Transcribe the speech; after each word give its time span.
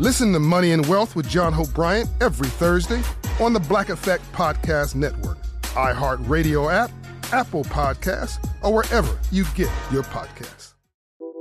Listen 0.00 0.32
to 0.32 0.38
Money 0.38 0.70
and 0.70 0.86
Wealth 0.86 1.16
with 1.16 1.28
John 1.28 1.52
Hope 1.52 1.74
Bryant 1.74 2.08
every 2.20 2.46
Thursday 2.46 3.02
on 3.40 3.52
the 3.52 3.58
Black 3.58 3.88
Effect 3.88 4.22
Podcast 4.32 4.94
Network, 4.94 5.38
iHeartRadio 5.74 6.72
app, 6.72 6.92
Apple 7.32 7.64
Podcasts, 7.64 8.38
or 8.62 8.72
wherever 8.72 9.18
you 9.32 9.44
get 9.56 9.68
your 9.90 10.04
podcasts. 10.04 10.74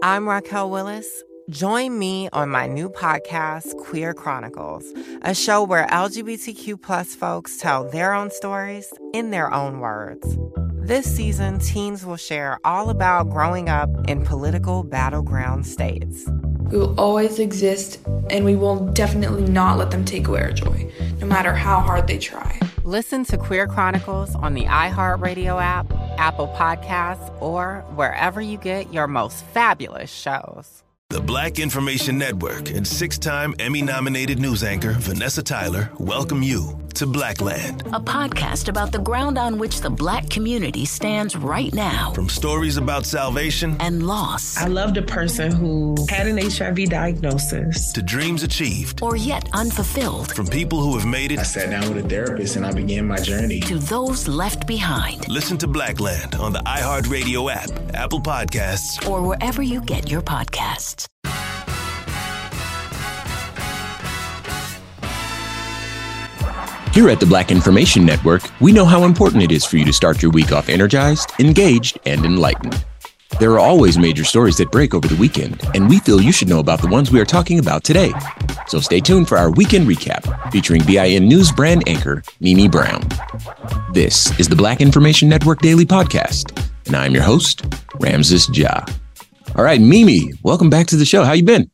I'm 0.02 0.28
Raquel 0.28 0.72
Willis. 0.72 1.08
Join 1.52 2.00
me 2.00 2.30
on 2.34 2.50
my 2.50 2.66
new 2.66 2.90
podcast, 2.90 3.78
Queer 3.78 4.16
Chronicles, 4.16 4.92
a 5.22 5.36
show 5.36 5.64
where 5.64 5.86
LGBTQ 5.86 6.82
plus 6.82 7.14
folks 7.14 7.58
tell 7.58 7.88
their 7.88 8.12
own 8.12 8.32
stories 8.32 8.92
in 9.14 9.30
their 9.30 9.54
own 9.54 9.82
words. 9.82 10.36
This 10.74 11.06
season, 11.06 11.60
teens 11.60 12.06
will 12.06 12.18
share 12.18 12.60
all 12.64 12.90
about 12.90 13.30
growing 13.30 13.70
up 13.70 13.90
in 14.08 14.24
political 14.24 14.84
battleground 14.84 15.68
states. 15.68 16.28
We 16.70 16.78
will 16.78 17.00
always 17.00 17.40
exist, 17.40 18.00
and 18.30 18.44
we 18.44 18.56
will 18.56 18.88
definitely 18.92 19.44
not 19.44 19.78
let 19.78 19.92
them 19.92 20.04
take 20.04 20.28
away 20.28 20.42
our 20.42 20.52
joy, 20.52 20.92
no 21.20 21.26
matter 21.26 21.54
how 21.54 21.80
hard 21.80 22.08
they 22.08 22.18
try. 22.18 22.60
Listen 22.84 23.24
to 23.26 23.38
Queer 23.38 23.68
Chronicles 23.68 24.36
on 24.36 24.54
the 24.54 24.66
iHeartRadio 24.66 25.62
app, 25.62 25.92
Apple 26.18 26.54
Podcasts, 26.58 27.34
or 27.42 27.86
wherever 27.96 28.42
you 28.42 28.58
get 28.58 28.94
your 28.94 29.08
most 29.08 29.46
fabulous 29.46 30.12
shows. 30.12 30.84
The 31.10 31.22
Black 31.22 31.58
Information 31.58 32.18
Network 32.18 32.70
and 32.70 32.86
six 32.86 33.18
time 33.18 33.56
Emmy 33.60 33.82
nominated 33.82 34.40
news 34.40 34.62
anchor 34.62 34.92
Vanessa 35.00 35.42
Tyler 35.42 35.90
welcome 35.98 36.44
you 36.44 36.82
to 36.96 37.06
Blackland, 37.06 37.82
a 37.94 38.00
podcast 38.00 38.68
about 38.70 38.92
the 38.92 38.98
ground 38.98 39.38
on 39.38 39.60
which 39.60 39.82
the 39.82 39.90
black 39.90 40.28
community 40.32 40.84
stands 40.84 41.36
right 41.38 41.72
now. 41.74 42.12
From 42.14 42.28
stories 42.28 42.78
about 42.78 43.06
salvation 43.06 43.78
and 43.80 44.08
loss. 44.08 44.58
I 44.58 44.66
loved 44.68 44.98
a 44.98 45.04
person 45.04 45.52
who 45.52 45.96
had 46.10 46.26
an 46.26 46.40
HIV 46.40 46.90
diagnosis, 46.90 47.92
to 47.94 48.02
dreams 48.02 48.42
achieved 48.42 49.02
or 49.04 49.16
yet 49.16 49.48
unfulfilled. 49.54 50.34
From 50.36 50.48
people 50.48 50.82
who 50.82 50.98
have 50.98 51.06
made 51.06 51.32
it. 51.32 51.40
I 51.40 51.44
sat 51.44 51.70
down 51.70 51.94
with 51.94 52.04
a 52.04 52.10
therapist 52.10 52.56
and 52.56 52.66
I 52.66 52.72
began 52.74 53.08
my 53.08 53.18
journey. 53.18 53.60
To 53.62 53.78
those 53.78 54.28
left 54.28 54.66
behind. 54.66 55.28
Listen 55.30 55.58
to 55.60 55.68
Blackland 55.68 56.34
on 56.36 56.52
the 56.52 56.60
iHeartRadio 56.60 57.54
app, 57.54 57.70
Apple 57.94 58.20
Podcasts, 58.22 59.08
or 59.08 59.22
wherever 59.22 59.62
you 59.62 59.82
get 59.82 60.10
your 60.10 60.24
podcasts. 60.24 60.97
Here 66.98 67.10
at 67.10 67.20
the 67.20 67.28
Black 67.28 67.52
Information 67.52 68.08
Network, 68.08 68.42
we 68.60 68.72
know 68.72 68.84
how 68.84 69.04
important 69.04 69.44
it 69.44 69.52
is 69.52 69.64
for 69.64 69.78
you 69.78 69.86
to 69.86 69.94
start 69.94 70.20
your 70.20 70.32
week 70.32 70.52
off 70.52 70.68
energized, 70.68 71.32
engaged, 71.38 72.00
and 72.08 72.26
enlightened. 72.26 72.84
There 73.40 73.52
are 73.52 73.60
always 73.60 74.00
major 74.00 74.24
stories 74.24 74.58
that 74.58 74.72
break 74.72 74.96
over 74.96 75.08
the 75.08 75.16
weekend, 75.18 75.64
and 75.76 75.88
we 75.88 76.00
feel 76.00 76.20
you 76.20 76.32
should 76.32 76.50
know 76.50 76.58
about 76.58 76.82
the 76.82 76.88
ones 76.88 77.12
we 77.12 77.20
are 77.20 77.26
talking 77.26 77.60
about 77.60 77.84
today. 77.84 78.12
So 78.66 78.80
stay 78.80 79.00
tuned 79.00 79.28
for 79.28 79.38
our 79.38 79.52
weekend 79.52 79.88
recap 79.88 80.52
featuring 80.52 80.82
BIN 80.88 81.28
News 81.28 81.52
brand 81.52 81.88
anchor 81.88 82.24
Mimi 82.40 82.68
Brown. 82.68 83.08
This 83.94 84.38
is 84.40 84.50
the 84.50 84.56
Black 84.56 84.82
Information 84.82 85.30
Network 85.30 85.60
Daily 85.60 85.86
Podcast, 85.86 86.68
and 86.88 86.96
I'm 86.96 87.14
your 87.14 87.22
host, 87.22 87.64
Ramses 88.00 88.50
Ja. 88.58 88.84
All 89.56 89.64
right, 89.64 89.82
Mimi, 89.82 90.34
welcome 90.44 90.70
back 90.70 90.88
to 90.88 90.96
the 90.96 91.06
show. 91.06 91.24
How 91.24 91.34
you 91.34 91.44
been? 91.44 91.72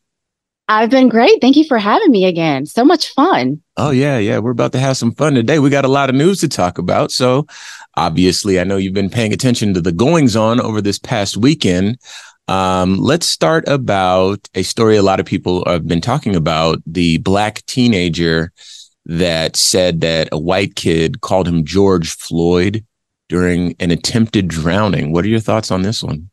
I've 0.68 0.88
been 0.88 1.10
great. 1.10 1.40
Thank 1.42 1.56
you 1.56 1.64
for 1.64 1.76
having 1.76 2.10
me 2.10 2.24
again. 2.24 2.64
So 2.64 2.84
much 2.84 3.12
fun. 3.12 3.60
Oh, 3.76 3.90
yeah, 3.90 4.16
yeah. 4.16 4.38
We're 4.38 4.52
about 4.52 4.72
to 4.72 4.78
have 4.78 4.96
some 4.96 5.12
fun 5.12 5.34
today. 5.34 5.58
We 5.58 5.68
got 5.68 5.84
a 5.84 5.88
lot 5.88 6.08
of 6.08 6.16
news 6.16 6.40
to 6.40 6.48
talk 6.48 6.78
about. 6.78 7.12
So, 7.12 7.46
obviously, 7.96 8.58
I 8.58 8.64
know 8.64 8.78
you've 8.78 8.94
been 8.94 9.10
paying 9.10 9.34
attention 9.34 9.74
to 9.74 9.82
the 9.82 9.92
goings 9.92 10.36
on 10.36 10.60
over 10.60 10.80
this 10.80 10.98
past 10.98 11.36
weekend. 11.36 11.98
Um, 12.48 12.96
let's 12.96 13.26
start 13.26 13.68
about 13.68 14.48
a 14.54 14.62
story 14.62 14.96
a 14.96 15.02
lot 15.02 15.20
of 15.20 15.26
people 15.26 15.64
have 15.66 15.86
been 15.86 16.00
talking 16.00 16.34
about 16.34 16.80
the 16.86 17.18
black 17.18 17.64
teenager 17.66 18.52
that 19.06 19.56
said 19.56 20.00
that 20.00 20.28
a 20.32 20.38
white 20.38 20.76
kid 20.76 21.20
called 21.20 21.46
him 21.46 21.64
George 21.64 22.16
Floyd 22.16 22.84
during 23.28 23.74
an 23.80 23.90
attempted 23.90 24.48
drowning. 24.48 25.12
What 25.12 25.24
are 25.24 25.28
your 25.28 25.40
thoughts 25.40 25.70
on 25.70 25.82
this 25.82 26.02
one? 26.02 26.30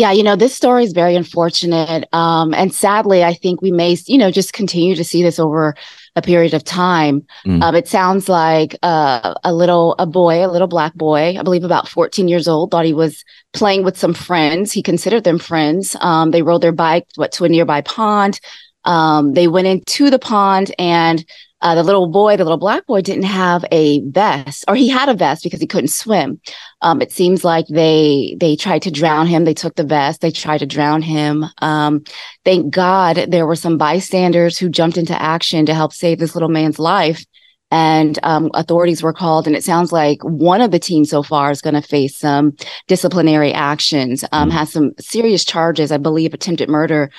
Yeah, 0.00 0.12
you 0.12 0.22
know, 0.22 0.34
this 0.34 0.54
story 0.54 0.84
is 0.84 0.94
very 0.94 1.14
unfortunate. 1.14 2.08
Um, 2.14 2.54
and 2.54 2.72
sadly, 2.72 3.22
I 3.22 3.34
think 3.34 3.60
we 3.60 3.70
may, 3.70 3.98
you 4.06 4.16
know, 4.16 4.30
just 4.30 4.54
continue 4.54 4.94
to 4.94 5.04
see 5.04 5.22
this 5.22 5.38
over 5.38 5.74
a 6.16 6.22
period 6.22 6.54
of 6.54 6.64
time. 6.64 7.26
Mm. 7.44 7.62
Um, 7.62 7.74
it 7.74 7.86
sounds 7.86 8.26
like 8.26 8.74
uh, 8.82 9.34
a 9.44 9.52
little, 9.52 9.94
a 9.98 10.06
boy, 10.06 10.42
a 10.42 10.48
little 10.48 10.68
black 10.68 10.94
boy, 10.94 11.36
I 11.38 11.42
believe 11.42 11.64
about 11.64 11.86
14 11.86 12.28
years 12.28 12.48
old, 12.48 12.70
thought 12.70 12.86
he 12.86 12.94
was 12.94 13.26
playing 13.52 13.84
with 13.84 13.98
some 13.98 14.14
friends. 14.14 14.72
He 14.72 14.82
considered 14.82 15.24
them 15.24 15.38
friends. 15.38 15.94
Um, 16.00 16.30
they 16.30 16.40
rode 16.40 16.62
their 16.62 16.72
bike 16.72 17.06
what, 17.16 17.32
to 17.32 17.44
a 17.44 17.50
nearby 17.50 17.82
pond. 17.82 18.40
Um, 18.86 19.34
they 19.34 19.48
went 19.48 19.66
into 19.66 20.08
the 20.08 20.18
pond 20.18 20.74
and 20.78 21.22
uh, 21.62 21.74
the 21.74 21.82
little 21.82 22.06
boy, 22.06 22.36
the 22.36 22.44
little 22.44 22.58
black 22.58 22.86
boy, 22.86 23.02
didn't 23.02 23.24
have 23.24 23.64
a 23.70 24.00
vest, 24.08 24.64
or 24.66 24.74
he 24.74 24.88
had 24.88 25.08
a 25.08 25.14
vest 25.14 25.42
because 25.42 25.60
he 25.60 25.66
couldn't 25.66 25.88
swim. 25.88 26.40
Um, 26.80 27.02
it 27.02 27.12
seems 27.12 27.44
like 27.44 27.66
they 27.68 28.36
they 28.40 28.56
tried 28.56 28.82
to 28.82 28.90
drown 28.90 29.26
him. 29.26 29.44
They 29.44 29.54
took 29.54 29.74
the 29.74 29.84
vest. 29.84 30.20
They 30.20 30.30
tried 30.30 30.58
to 30.58 30.66
drown 30.66 31.02
him. 31.02 31.44
Um, 31.58 32.04
thank 32.44 32.72
God 32.72 33.26
there 33.28 33.46
were 33.46 33.56
some 33.56 33.76
bystanders 33.76 34.58
who 34.58 34.68
jumped 34.68 34.96
into 34.96 35.20
action 35.20 35.66
to 35.66 35.74
help 35.74 35.92
save 35.92 36.18
this 36.18 36.34
little 36.34 36.48
man's 36.48 36.78
life, 36.78 37.24
and 37.70 38.18
um, 38.22 38.50
authorities 38.54 39.02
were 39.02 39.12
called. 39.12 39.46
And 39.46 39.54
it 39.54 39.64
sounds 39.64 39.92
like 39.92 40.22
one 40.22 40.62
of 40.62 40.70
the 40.70 40.78
teams 40.78 41.10
so 41.10 41.22
far 41.22 41.50
is 41.50 41.60
going 41.60 41.74
to 41.74 41.82
face 41.82 42.16
some 42.16 42.56
disciplinary 42.88 43.52
actions. 43.52 44.24
Mm-hmm. 44.32 44.50
Has 44.50 44.72
some 44.72 44.92
serious 44.98 45.44
charges, 45.44 45.92
I 45.92 45.98
believe, 45.98 46.32
attempted 46.32 46.70
murder 46.70 47.10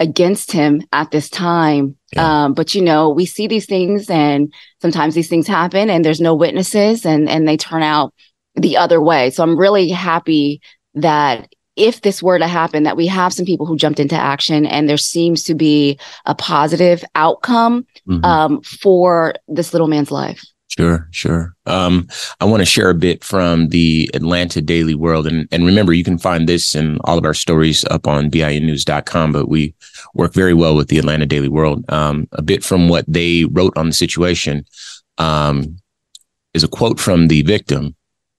against 0.00 0.52
him 0.52 0.82
at 0.92 1.10
this 1.10 1.28
time. 1.28 1.96
Yeah. 2.12 2.44
Um, 2.44 2.54
but 2.54 2.74
you 2.74 2.82
know, 2.82 3.10
we 3.10 3.26
see 3.26 3.46
these 3.46 3.66
things 3.66 4.10
and 4.10 4.52
sometimes 4.80 5.14
these 5.14 5.28
things 5.28 5.46
happen 5.46 5.90
and 5.90 6.04
there's 6.04 6.20
no 6.20 6.34
witnesses 6.34 7.06
and 7.06 7.28
and 7.28 7.46
they 7.46 7.56
turn 7.56 7.82
out 7.82 8.12
the 8.54 8.76
other 8.76 9.00
way. 9.00 9.30
So 9.30 9.42
I'm 9.42 9.58
really 9.58 9.88
happy 9.90 10.60
that 10.94 11.48
if 11.76 12.02
this 12.02 12.22
were 12.22 12.38
to 12.38 12.46
happen, 12.46 12.84
that 12.84 12.96
we 12.96 13.06
have 13.08 13.32
some 13.32 13.44
people 13.44 13.66
who 13.66 13.76
jumped 13.76 13.98
into 13.98 14.14
action 14.14 14.64
and 14.64 14.88
there 14.88 14.96
seems 14.96 15.42
to 15.44 15.54
be 15.54 15.98
a 16.24 16.34
positive 16.34 17.04
outcome 17.14 17.86
mm-hmm. 18.08 18.24
um, 18.24 18.62
for 18.62 19.34
this 19.48 19.72
little 19.72 19.88
man's 19.88 20.10
life. 20.10 20.44
Sure, 20.68 21.06
sure. 21.12 21.54
Um, 21.66 22.08
I 22.40 22.46
want 22.46 22.60
to 22.60 22.66
share 22.66 22.90
a 22.90 22.94
bit 22.94 23.22
from 23.22 23.68
the 23.68 24.10
Atlanta 24.12 24.60
Daily 24.60 24.94
World. 24.94 25.26
And, 25.26 25.46
and 25.52 25.64
remember, 25.64 25.92
you 25.92 26.02
can 26.02 26.18
find 26.18 26.48
this 26.48 26.74
and 26.74 26.98
all 27.04 27.16
of 27.16 27.24
our 27.24 27.34
stories 27.34 27.84
up 27.90 28.08
on 28.08 28.30
BINnews.com, 28.30 29.32
but 29.32 29.48
we 29.48 29.74
work 30.14 30.34
very 30.34 30.54
well 30.54 30.74
with 30.74 30.88
the 30.88 30.98
Atlanta 30.98 31.26
Daily 31.26 31.48
World. 31.48 31.84
Um, 31.90 32.26
a 32.32 32.42
bit 32.42 32.64
from 32.64 32.88
what 32.88 33.04
they 33.06 33.44
wrote 33.44 33.76
on 33.76 33.86
the 33.86 33.94
situation 33.94 34.64
um, 35.18 35.76
is 36.54 36.64
a 36.64 36.68
quote 36.68 36.98
from 36.98 37.28
the 37.28 37.42
victim. 37.42 37.94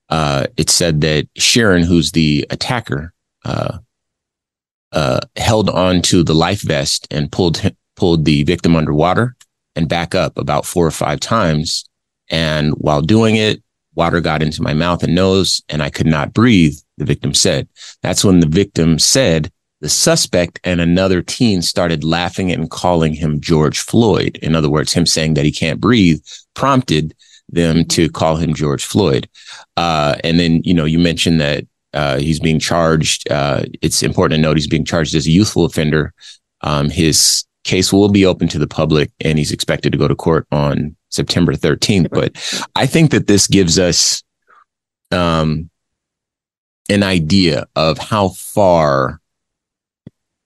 Uh, 0.10 0.48
it 0.58 0.70
said 0.70 1.02
that 1.02 1.30
Sharon, 1.38 1.84
who's 1.84 2.12
the 2.12 2.46
attacker, 2.50 3.14
uh, 3.46 3.78
uh, 4.92 5.22
held 5.38 5.70
on 5.70 6.02
to 6.02 6.24
the 6.24 6.36
life 6.36 6.62
vest 6.62 7.08
and 7.12 7.32
pulled 7.32 7.62
pulled 7.96 8.26
the 8.26 8.44
victim 8.44 8.76
underwater 8.76 9.36
and 9.76 9.88
back 9.88 10.14
up 10.14 10.38
about 10.38 10.66
four 10.66 10.86
or 10.86 10.92
five 10.92 11.20
times 11.20 11.86
and 12.30 12.74
while 12.74 13.02
doing 13.02 13.36
it, 13.36 13.62
water 13.96 14.22
got 14.22 14.42
into 14.42 14.62
my 14.62 14.74
mouth 14.74 15.04
and 15.04 15.16
nose 15.16 15.62
and 15.70 15.82
I 15.82 15.90
could 15.90 16.08
not 16.08 16.34
breathe, 16.34 16.78
the 16.98 17.06
victim 17.06 17.34
said. 17.34 17.68
That's 18.02 18.24
when 18.24 18.40
the 18.40 18.48
victim 18.48 19.00
said 19.00 19.52
the 19.82 19.90
suspect 19.90 20.60
and 20.64 20.82
another 20.82 21.22
teen 21.22 21.62
started 21.62 22.04
laughing 22.04 22.52
and 22.52 22.70
calling 22.70 23.14
him 23.14 23.40
George 23.40 23.80
Floyd. 23.80 24.38
In 24.42 24.56
other 24.56 24.70
words, 24.70 24.94
him 24.94 25.06
saying 25.06 25.36
that 25.36 25.46
he 25.46 25.52
can't 25.52 25.82
breathe 25.82 26.24
prompted 26.56 27.16
them 27.50 27.86
to 27.86 28.10
call 28.10 28.38
him 28.38 28.54
George 28.54 28.86
Floyd. 28.86 29.30
Uh, 29.78 30.16
and 30.24 30.40
then, 30.40 30.62
you 30.64 30.74
know, 30.74 30.86
you 30.86 30.98
mentioned 30.98 31.40
that 31.40 31.66
uh, 31.94 32.18
he's 32.18 32.40
being 32.40 32.60
charged. 32.60 33.30
Uh, 33.32 33.64
it's 33.82 34.02
important 34.04 34.38
to 34.38 34.42
note 34.42 34.58
he's 34.58 34.68
being 34.68 34.86
charged 34.86 35.16
as 35.16 35.28
a 35.28 35.32
youthful 35.32 35.66
offender. 35.66 36.14
Um, 36.62 36.90
his 36.90 37.46
case 37.64 37.92
will 37.92 38.10
be 38.10 38.26
open 38.26 38.48
to 38.48 38.60
the 38.60 38.68
public 38.68 39.12
and 39.22 39.38
he's 39.38 39.52
expected 39.52 39.92
to 39.92 39.98
go 39.98 40.08
to 40.08 40.16
court 40.16 40.48
on 40.52 40.96
September 41.16 41.54
13th. 41.54 42.10
But 42.12 42.36
I 42.76 42.86
think 42.86 43.12
that 43.12 43.28
this 43.28 43.48
gives 43.48 43.80
us 43.80 44.24
um, 45.12 45.70
an 46.90 47.04
idea 47.04 47.66
of 47.76 47.98
how 47.98 48.30
far 48.30 49.20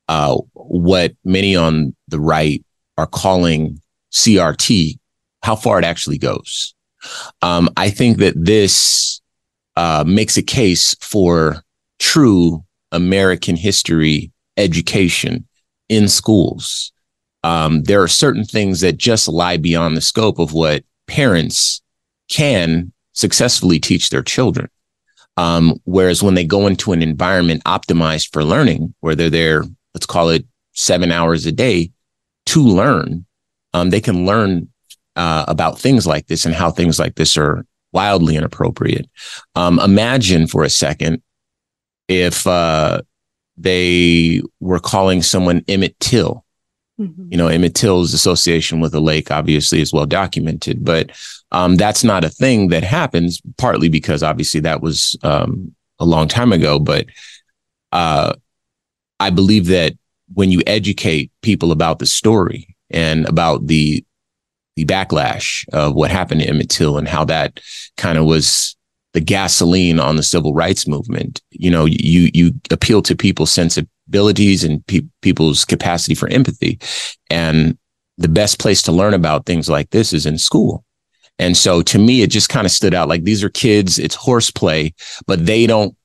uh, 0.07 0.37
what 0.53 1.13
many 1.23 1.55
on 1.55 1.95
the 2.07 2.19
right 2.19 2.63
are 2.97 3.07
calling 3.07 3.79
CRT, 4.11 4.97
how 5.43 5.55
far 5.55 5.79
it 5.79 5.85
actually 5.85 6.17
goes. 6.17 6.73
Um, 7.41 7.69
I 7.77 7.89
think 7.89 8.17
that 8.17 8.33
this 8.35 9.21
uh, 9.75 10.03
makes 10.05 10.35
a 10.37 10.41
case 10.41 10.95
for 10.99 11.63
true 11.99 12.63
American 12.91 13.55
history 13.55 14.31
education 14.57 15.47
in 15.87 16.07
schools. 16.07 16.91
Um, 17.43 17.83
there 17.83 18.01
are 18.01 18.07
certain 18.07 18.43
things 18.43 18.81
that 18.81 18.97
just 18.97 19.27
lie 19.27 19.57
beyond 19.57 19.95
the 19.95 20.01
scope 20.01 20.39
of 20.39 20.53
what 20.53 20.83
parents 21.07 21.81
can 22.29 22.91
successfully 23.13 23.79
teach 23.79 24.09
their 24.09 24.23
children. 24.23 24.69
Um, 25.37 25.79
whereas 25.85 26.21
when 26.21 26.35
they 26.35 26.43
go 26.43 26.67
into 26.67 26.91
an 26.91 27.01
environment 27.01 27.63
optimized 27.63 28.33
for 28.33 28.43
learning, 28.43 28.93
where 28.99 29.15
they're 29.15 29.29
there, 29.29 29.63
let's 29.93 30.05
call 30.05 30.29
it 30.29 30.45
seven 30.73 31.11
hours 31.11 31.45
a 31.45 31.51
day 31.51 31.91
to 32.47 32.61
learn, 32.61 33.25
um, 33.73 33.89
they 33.89 34.01
can 34.01 34.25
learn 34.25 34.69
uh, 35.15 35.45
about 35.47 35.79
things 35.79 36.05
like 36.05 36.27
this 36.27 36.45
and 36.45 36.55
how 36.55 36.71
things 36.71 36.99
like 36.99 37.15
this 37.15 37.37
are 37.37 37.65
wildly 37.93 38.35
inappropriate. 38.35 39.09
Um, 39.55 39.79
imagine 39.79 40.47
for 40.47 40.63
a 40.63 40.69
second 40.69 41.21
if 42.07 42.45
uh, 42.47 43.01
they 43.57 44.41
were 44.59 44.79
calling 44.79 45.21
someone 45.21 45.63
Emmett 45.67 45.99
Till. 45.99 46.45
Mm-hmm. 46.99 47.27
You 47.31 47.37
know, 47.37 47.47
Emmett 47.47 47.75
Till's 47.75 48.13
association 48.13 48.79
with 48.79 48.91
the 48.91 49.01
lake 49.01 49.31
obviously 49.31 49.79
is 49.79 49.93
well 49.93 50.05
documented, 50.05 50.83
but 50.83 51.11
um, 51.51 51.75
that's 51.75 52.03
not 52.03 52.23
a 52.23 52.29
thing 52.29 52.67
that 52.69 52.83
happens. 52.83 53.41
Partly 53.57 53.89
because 53.89 54.21
obviously 54.21 54.59
that 54.61 54.81
was 54.81 55.15
um, 55.23 55.73
a 55.99 56.05
long 56.05 56.27
time 56.27 56.51
ago, 56.51 56.77
but 56.79 57.05
uh, 57.91 58.33
I 59.19 59.29
believe 59.29 59.67
that 59.67 59.93
when 60.33 60.51
you 60.51 60.61
educate 60.67 61.31
people 61.41 61.71
about 61.71 61.99
the 61.99 62.05
story 62.05 62.75
and 62.89 63.27
about 63.27 63.67
the 63.67 64.03
the 64.75 64.85
backlash 64.85 65.67
of 65.73 65.93
what 65.93 66.09
happened 66.09 66.41
to 66.41 66.47
Emmett 66.47 66.69
Till 66.69 66.97
and 66.97 67.07
how 67.07 67.25
that 67.25 67.59
kind 67.97 68.17
of 68.17 68.25
was 68.25 68.77
the 69.13 69.19
gasoline 69.19 69.99
on 69.99 70.15
the 70.15 70.23
civil 70.23 70.53
rights 70.53 70.87
movement. 70.87 71.41
You 71.51 71.71
know, 71.71 71.85
you 71.85 72.29
you 72.33 72.53
appeal 72.71 73.01
to 73.03 73.15
people's 73.15 73.51
sensibilities 74.09 74.63
and 74.63 74.85
pe- 74.87 75.07
people's 75.21 75.65
capacity 75.65 76.15
for 76.15 76.29
empathy, 76.29 76.79
and 77.29 77.77
the 78.17 78.27
best 78.27 78.59
place 78.59 78.81
to 78.83 78.91
learn 78.91 79.13
about 79.13 79.45
things 79.45 79.69
like 79.69 79.89
this 79.91 80.13
is 80.13 80.25
in 80.25 80.37
school. 80.37 80.83
And 81.37 81.55
so 81.55 81.81
to 81.83 81.97
me, 81.97 82.21
it 82.21 82.29
just 82.29 82.49
kind 82.49 82.65
of 82.65 82.71
stood 82.71 82.93
out 82.93 83.07
like 83.07 83.23
these 83.23 83.43
are 83.43 83.49
kids, 83.49 83.97
it's 83.97 84.15
horseplay, 84.15 84.93
but 85.25 85.45
they 85.45 85.67
don't 85.67 85.95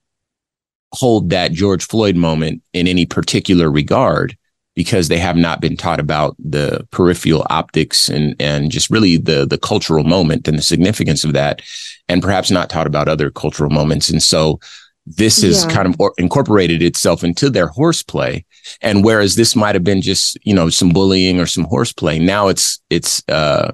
hold 0.92 1.30
that 1.30 1.52
George 1.52 1.84
Floyd 1.84 2.14
moment 2.14 2.62
in 2.72 2.86
any 2.86 3.04
particular 3.04 3.68
regard 3.68 4.36
because 4.76 5.08
they 5.08 5.18
have 5.18 5.36
not 5.36 5.60
been 5.60 5.76
taught 5.76 5.98
about 5.98 6.36
the 6.38 6.86
peripheral 6.92 7.46
optics 7.50 8.08
and 8.08 8.36
and 8.40 8.70
just 8.70 8.90
really 8.90 9.16
the 9.16 9.44
the 9.46 9.58
cultural 9.58 10.04
moment 10.04 10.46
and 10.46 10.56
the 10.56 10.62
significance 10.62 11.24
of 11.24 11.32
that 11.32 11.62
and 12.08 12.22
perhaps 12.22 12.50
not 12.50 12.70
taught 12.70 12.86
about 12.86 13.08
other 13.08 13.30
cultural 13.30 13.70
moments 13.70 14.08
and 14.08 14.22
so 14.22 14.58
this 15.06 15.42
has 15.42 15.64
yeah. 15.64 15.70
kind 15.70 15.88
of 15.88 16.10
incorporated 16.18 16.82
itself 16.82 17.22
into 17.22 17.50
their 17.50 17.68
horseplay 17.68 18.44
and 18.80 19.04
whereas 19.04 19.34
this 19.36 19.54
might 19.54 19.74
have 19.74 19.84
been 19.84 20.00
just 20.00 20.38
you 20.44 20.54
know 20.54 20.70
some 20.70 20.90
bullying 20.90 21.38
or 21.38 21.46
some 21.46 21.64
horseplay 21.64 22.18
now 22.18 22.48
it's 22.48 22.80
it's 22.90 23.22
uh 23.28 23.70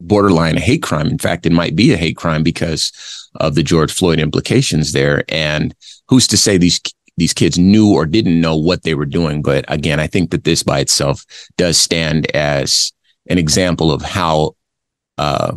borderline 0.00 0.56
a 0.56 0.60
hate 0.60 0.82
crime 0.82 1.08
in 1.08 1.18
fact 1.18 1.46
it 1.46 1.52
might 1.52 1.74
be 1.76 1.92
a 1.92 1.96
hate 1.96 2.16
crime 2.16 2.42
because 2.42 2.92
of 3.36 3.54
the 3.54 3.62
George 3.62 3.92
Floyd 3.92 4.18
implications 4.18 4.92
there 4.92 5.24
and 5.28 5.74
who's 6.08 6.26
to 6.28 6.36
say 6.36 6.58
these 6.58 6.80
these 7.16 7.34
kids 7.34 7.58
knew 7.58 7.92
or 7.92 8.06
didn't 8.06 8.40
know 8.40 8.56
what 8.56 8.82
they 8.82 8.94
were 8.94 9.06
doing. 9.06 9.42
But 9.42 9.64
again, 9.68 10.00
I 10.00 10.06
think 10.06 10.30
that 10.30 10.44
this 10.44 10.62
by 10.62 10.80
itself 10.80 11.24
does 11.56 11.76
stand 11.76 12.30
as 12.34 12.92
an 13.28 13.38
example 13.38 13.92
of 13.92 14.02
how 14.02 14.56
uh, 15.18 15.52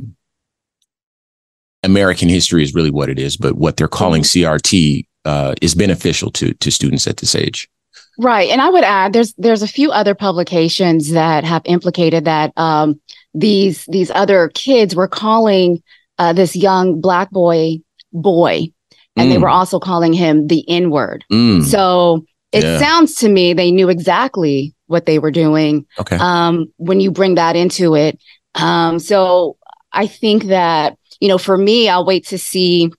American 1.85 2.29
history 2.29 2.63
is 2.63 2.73
really 2.73 2.91
what 2.91 3.09
it 3.09 3.19
is, 3.19 3.37
but 3.37 3.55
what 3.55 3.77
they're 3.77 3.87
calling. 3.87 4.23
CRT 4.23 5.05
uh, 5.23 5.55
is 5.61 5.75
beneficial 5.75 6.31
to 6.31 6.53
to 6.55 6.71
students 6.71 7.07
at 7.07 7.17
this 7.17 7.35
age. 7.35 7.69
Right, 8.17 8.49
and 8.49 8.61
I 8.61 8.69
would 8.69 8.83
add 8.83 9.13
there's 9.13 9.33
there's 9.37 9.61
a 9.61 9.67
few 9.67 9.91
other 9.91 10.15
publications 10.15 11.11
that 11.11 11.43
have 11.43 11.61
implicated 11.65 12.25
that 12.25 12.53
um, 12.57 12.99
these 13.33 13.85
these 13.85 14.11
other 14.11 14.49
kids 14.49 14.95
were 14.95 15.07
calling 15.07 15.81
uh, 16.17 16.33
this 16.33 16.55
young 16.55 17.01
black 17.01 17.29
boy 17.31 17.79
boy 18.13 18.69
and 19.15 19.29
mm. 19.29 19.33
they 19.33 19.37
were 19.37 19.49
also 19.49 19.79
calling 19.79 20.13
him 20.13 20.47
the 20.47 20.67
N 20.69 20.89
word. 20.89 21.25
Mm. 21.31 21.63
So 21.63 22.25
it 22.51 22.63
yeah. 22.63 22.79
sounds 22.79 23.15
to 23.15 23.29
me 23.29 23.53
they 23.53 23.71
knew 23.71 23.89
exactly 23.89 24.73
what 24.87 25.05
they 25.05 25.19
were 25.19 25.31
doing. 25.31 25.85
Okay. 25.99 26.17
Um, 26.17 26.71
when 26.77 26.99
you 26.99 27.11
bring 27.11 27.35
that 27.35 27.55
into 27.55 27.95
it, 27.95 28.19
um, 28.55 28.99
so 28.99 29.57
I 29.91 30.07
think 30.07 30.45
that 30.45 30.97
you 31.19 31.27
know, 31.27 31.37
for 31.37 31.57
me, 31.57 31.89
I'll 31.89 32.05
wait 32.05 32.25
to 32.27 32.37
see 32.37 32.91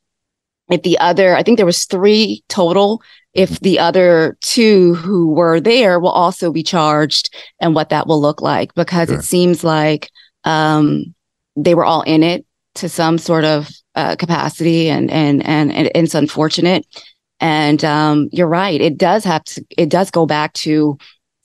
if 0.71 0.83
the 0.83 0.99
other. 0.99 1.37
I 1.37 1.43
think 1.43 1.57
there 1.59 1.67
was 1.67 1.85
three 1.85 2.43
total. 2.49 3.03
If 3.35 3.51
mm-hmm. 3.51 3.65
the 3.65 3.79
other 3.79 4.39
two 4.41 4.95
who 4.95 5.33
were 5.33 5.61
there 5.61 6.01
will 6.01 6.11
also 6.11 6.53
be 6.53 6.63
charged, 6.63 7.35
and 7.61 7.75
what 7.75 7.91
that 7.91 8.07
will 8.07 8.21
look 8.21 8.41
like, 8.41 8.75
because 8.75 9.09
sure. 9.09 9.19
it 9.19 9.25
seems 9.25 9.63
like 9.63 10.11
um, 10.45 11.15
they 11.57 11.75
were 11.75 11.85
all 11.85 12.03
in 12.03 12.23
it 12.23 12.47
to 12.77 12.89
some 12.89 13.19
sort 13.19 13.45
of 13.45 13.69
uh, 13.95 14.17
capacity, 14.17 14.89
and, 14.89 15.11
and 15.11 15.47
and 15.47 15.73
and 15.73 15.91
it's 15.95 16.15
unfortunate. 16.15 16.87
And 17.39 17.85
um, 17.85 18.29
you're 18.33 18.49
right; 18.49 18.81
it 18.81 18.97
does 18.97 19.25
have 19.25 19.45
to. 19.45 19.65
It 19.77 19.89
does 19.89 20.11
go 20.11 20.27
back 20.27 20.53
to 20.55 20.99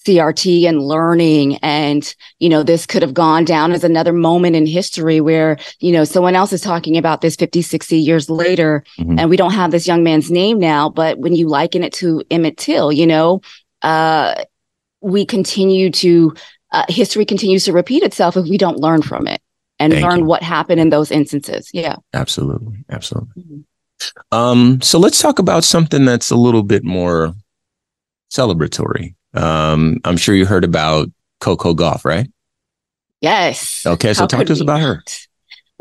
CRT 0.06 0.68
and 0.68 0.81
learning. 0.81 1.57
And, 1.57 2.13
you 2.39 2.50
know, 2.50 2.63
this 2.63 2.86
could 2.86 3.01
have 3.01 3.13
gone 3.13 3.45
down 3.45 3.71
as 3.71 3.83
another 3.83 4.13
moment 4.13 4.56
in 4.56 4.65
history 4.65 5.21
where, 5.21 5.57
you 5.80 5.92
know, 5.92 6.03
someone 6.03 6.36
else 6.36 6.53
is 6.53 6.62
talking 6.62 6.98
about 6.98 7.21
this 7.21 7.36
50, 7.36 7.62
60 7.62 7.98
years 7.98 8.30
later. 8.30 8.83
Mm-hmm. 8.98 9.19
And 9.19 9.30
we 9.30 9.38
don't 9.38 9.53
have 9.53 9.71
this 9.71 9.88
young 9.88 10.03
man's 10.03 10.31
name 10.31 10.59
now. 10.59 10.89
But 10.89 11.19
when 11.19 11.36
you 11.36 11.48
liken 11.48 11.83
it 11.83 11.94
to 11.94 12.24
Emmett 12.31 12.57
Till, 12.57 12.92
you 12.92 13.06
know, 13.06 13.42
uh, 13.81 14.44
we 15.01 15.25
continue 15.25 15.92
to, 15.92 16.33
uh, 16.71 16.86
history 16.89 17.25
continues 17.25 17.65
to 17.65 17.74
repeat 17.74 18.04
itself 18.04 18.38
if 18.38 18.47
we 18.47 18.57
don't 18.57 18.77
learn 18.77 19.01
from 19.01 19.27
it 19.27 19.42
and 19.80 19.94
Thank 19.94 20.06
learn 20.06 20.19
you. 20.19 20.25
what 20.25 20.44
happened 20.44 20.80
in 20.80 20.89
those 20.89 21.12
instances. 21.12 21.69
Yeah. 21.74 21.97
Absolutely. 22.13 22.86
Absolutely. 22.89 23.44
Mm-hmm. 23.44 24.36
Um, 24.36 24.81
so 24.81 24.97
let's 24.97 25.21
talk 25.21 25.38
about 25.38 25.63
something 25.63 26.06
that's 26.06 26.31
a 26.31 26.36
little 26.36 26.63
bit 26.63 26.83
more 26.83 27.33
celebratory. 28.31 29.15
Um, 29.33 30.00
I'm 30.06 30.18
sure 30.18 30.36
you 30.36 30.45
heard 30.45 30.63
about 30.63 31.10
Coco 31.39 31.74
Gauff, 31.74 32.06
right? 32.06 32.30
Yes. 33.22 33.86
Okay, 33.86 34.13
so 34.13 34.24
How 34.24 34.28
talk 34.28 34.45
to 34.45 34.54
us 34.54 34.61
about 34.61 34.81
her. 34.81 35.04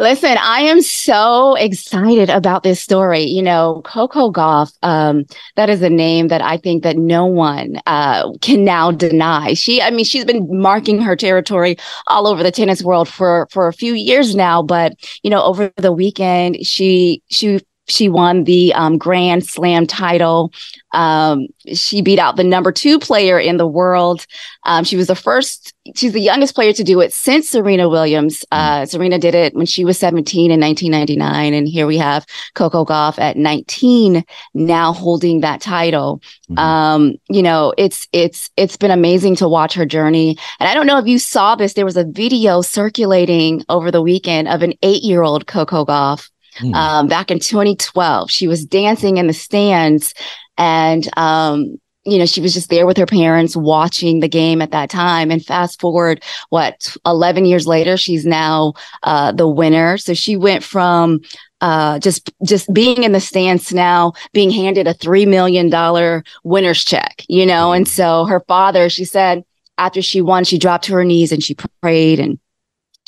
Listen, 0.00 0.38
I 0.40 0.60
am 0.62 0.80
so 0.80 1.56
excited 1.56 2.30
about 2.30 2.62
this 2.62 2.80
story. 2.80 3.24
You 3.24 3.42
know, 3.42 3.82
Coco 3.84 4.32
Gauff, 4.32 4.72
um, 4.82 5.26
that 5.56 5.68
is 5.68 5.82
a 5.82 5.90
name 5.90 6.28
that 6.28 6.40
I 6.40 6.56
think 6.56 6.84
that 6.84 6.96
no 6.96 7.26
one 7.26 7.82
uh, 7.84 8.32
can 8.40 8.64
now 8.64 8.92
deny. 8.92 9.52
She, 9.52 9.82
I 9.82 9.90
mean, 9.90 10.06
she's 10.06 10.24
been 10.24 10.48
marking 10.50 11.02
her 11.02 11.16
territory 11.16 11.76
all 12.06 12.26
over 12.26 12.42
the 12.42 12.50
tennis 12.50 12.82
world 12.82 13.10
for 13.10 13.46
for 13.50 13.68
a 13.68 13.74
few 13.74 13.92
years 13.92 14.34
now. 14.34 14.62
But 14.62 14.94
you 15.22 15.28
know, 15.28 15.42
over 15.42 15.70
the 15.76 15.92
weekend, 15.92 16.64
she 16.64 17.22
she 17.28 17.60
she 17.90 18.08
won 18.08 18.44
the 18.44 18.72
um, 18.74 18.98
Grand 18.98 19.46
Slam 19.46 19.86
title. 19.86 20.52
Um, 20.92 21.46
she 21.72 22.02
beat 22.02 22.18
out 22.18 22.36
the 22.36 22.44
number 22.44 22.72
two 22.72 22.98
player 22.98 23.38
in 23.38 23.56
the 23.56 23.66
world. 23.66 24.26
Um, 24.64 24.84
she 24.84 24.96
was 24.96 25.06
the 25.06 25.14
first, 25.14 25.72
she's 25.94 26.12
the 26.12 26.20
youngest 26.20 26.54
player 26.54 26.72
to 26.72 26.82
do 26.82 27.00
it 27.00 27.12
since 27.12 27.48
Serena 27.48 27.88
Williams. 27.88 28.44
Uh, 28.50 28.86
Serena 28.86 29.18
did 29.18 29.34
it 29.34 29.54
when 29.54 29.66
she 29.66 29.84
was 29.84 29.98
17 29.98 30.50
in 30.50 30.60
1999. 30.60 31.54
And 31.54 31.68
here 31.68 31.86
we 31.86 31.96
have 31.98 32.26
Coco 32.54 32.84
Gauff 32.84 33.18
at 33.18 33.36
19 33.36 34.24
now 34.54 34.92
holding 34.92 35.40
that 35.40 35.60
title. 35.60 36.20
Mm-hmm. 36.50 36.58
Um, 36.58 37.14
you 37.28 37.42
know, 37.42 37.72
it's, 37.78 38.08
it's, 38.12 38.50
it's 38.56 38.76
been 38.76 38.90
amazing 38.90 39.36
to 39.36 39.48
watch 39.48 39.74
her 39.74 39.86
journey. 39.86 40.36
And 40.58 40.68
I 40.68 40.74
don't 40.74 40.86
know 40.86 40.98
if 40.98 41.06
you 41.06 41.18
saw 41.18 41.54
this, 41.54 41.74
there 41.74 41.84
was 41.84 41.96
a 41.96 42.04
video 42.04 42.62
circulating 42.62 43.64
over 43.68 43.90
the 43.90 44.02
weekend 44.02 44.48
of 44.48 44.62
an 44.62 44.74
eight 44.82 45.02
year 45.02 45.22
old 45.22 45.46
Coco 45.46 45.84
Gauff 45.84 46.30
mm. 46.60 46.74
um, 46.74 47.06
back 47.08 47.30
in 47.30 47.38
2012. 47.38 48.30
She 48.30 48.46
was 48.46 48.64
dancing 48.64 49.16
in 49.16 49.26
the 49.26 49.32
stands 49.32 50.14
and, 50.56 51.08
um, 51.18 51.78
you 52.04 52.18
know, 52.18 52.26
she 52.26 52.40
was 52.40 52.54
just 52.54 52.70
there 52.70 52.86
with 52.86 52.96
her 52.96 53.06
parents 53.06 53.54
watching 53.54 54.20
the 54.20 54.28
game 54.28 54.62
at 54.62 54.70
that 54.70 54.88
time. 54.88 55.30
And 55.30 55.44
fast 55.44 55.80
forward, 55.80 56.22
what, 56.48 56.96
11 57.04 57.44
years 57.44 57.66
later, 57.66 57.96
she's 57.96 58.24
now 58.24 58.72
uh, 59.02 59.32
the 59.32 59.48
winner. 59.48 59.98
So 59.98 60.14
she 60.14 60.36
went 60.36 60.64
from 60.64 61.20
uh, 61.60 61.98
just 61.98 62.32
just 62.42 62.72
being 62.72 63.02
in 63.02 63.12
the 63.12 63.20
stands 63.20 63.72
now, 63.72 64.14
being 64.32 64.50
handed 64.50 64.86
a 64.86 64.94
three 64.94 65.26
million 65.26 65.68
dollar 65.68 66.24
winner's 66.42 66.82
check, 66.84 67.24
you 67.28 67.44
know. 67.44 67.72
And 67.72 67.86
so 67.86 68.24
her 68.24 68.40
father, 68.48 68.88
she 68.88 69.04
said, 69.04 69.44
after 69.76 70.00
she 70.02 70.20
won, 70.20 70.44
she 70.44 70.58
dropped 70.58 70.84
to 70.84 70.94
her 70.94 71.04
knees 71.04 71.32
and 71.32 71.42
she 71.42 71.54
prayed 71.82 72.18
and 72.18 72.38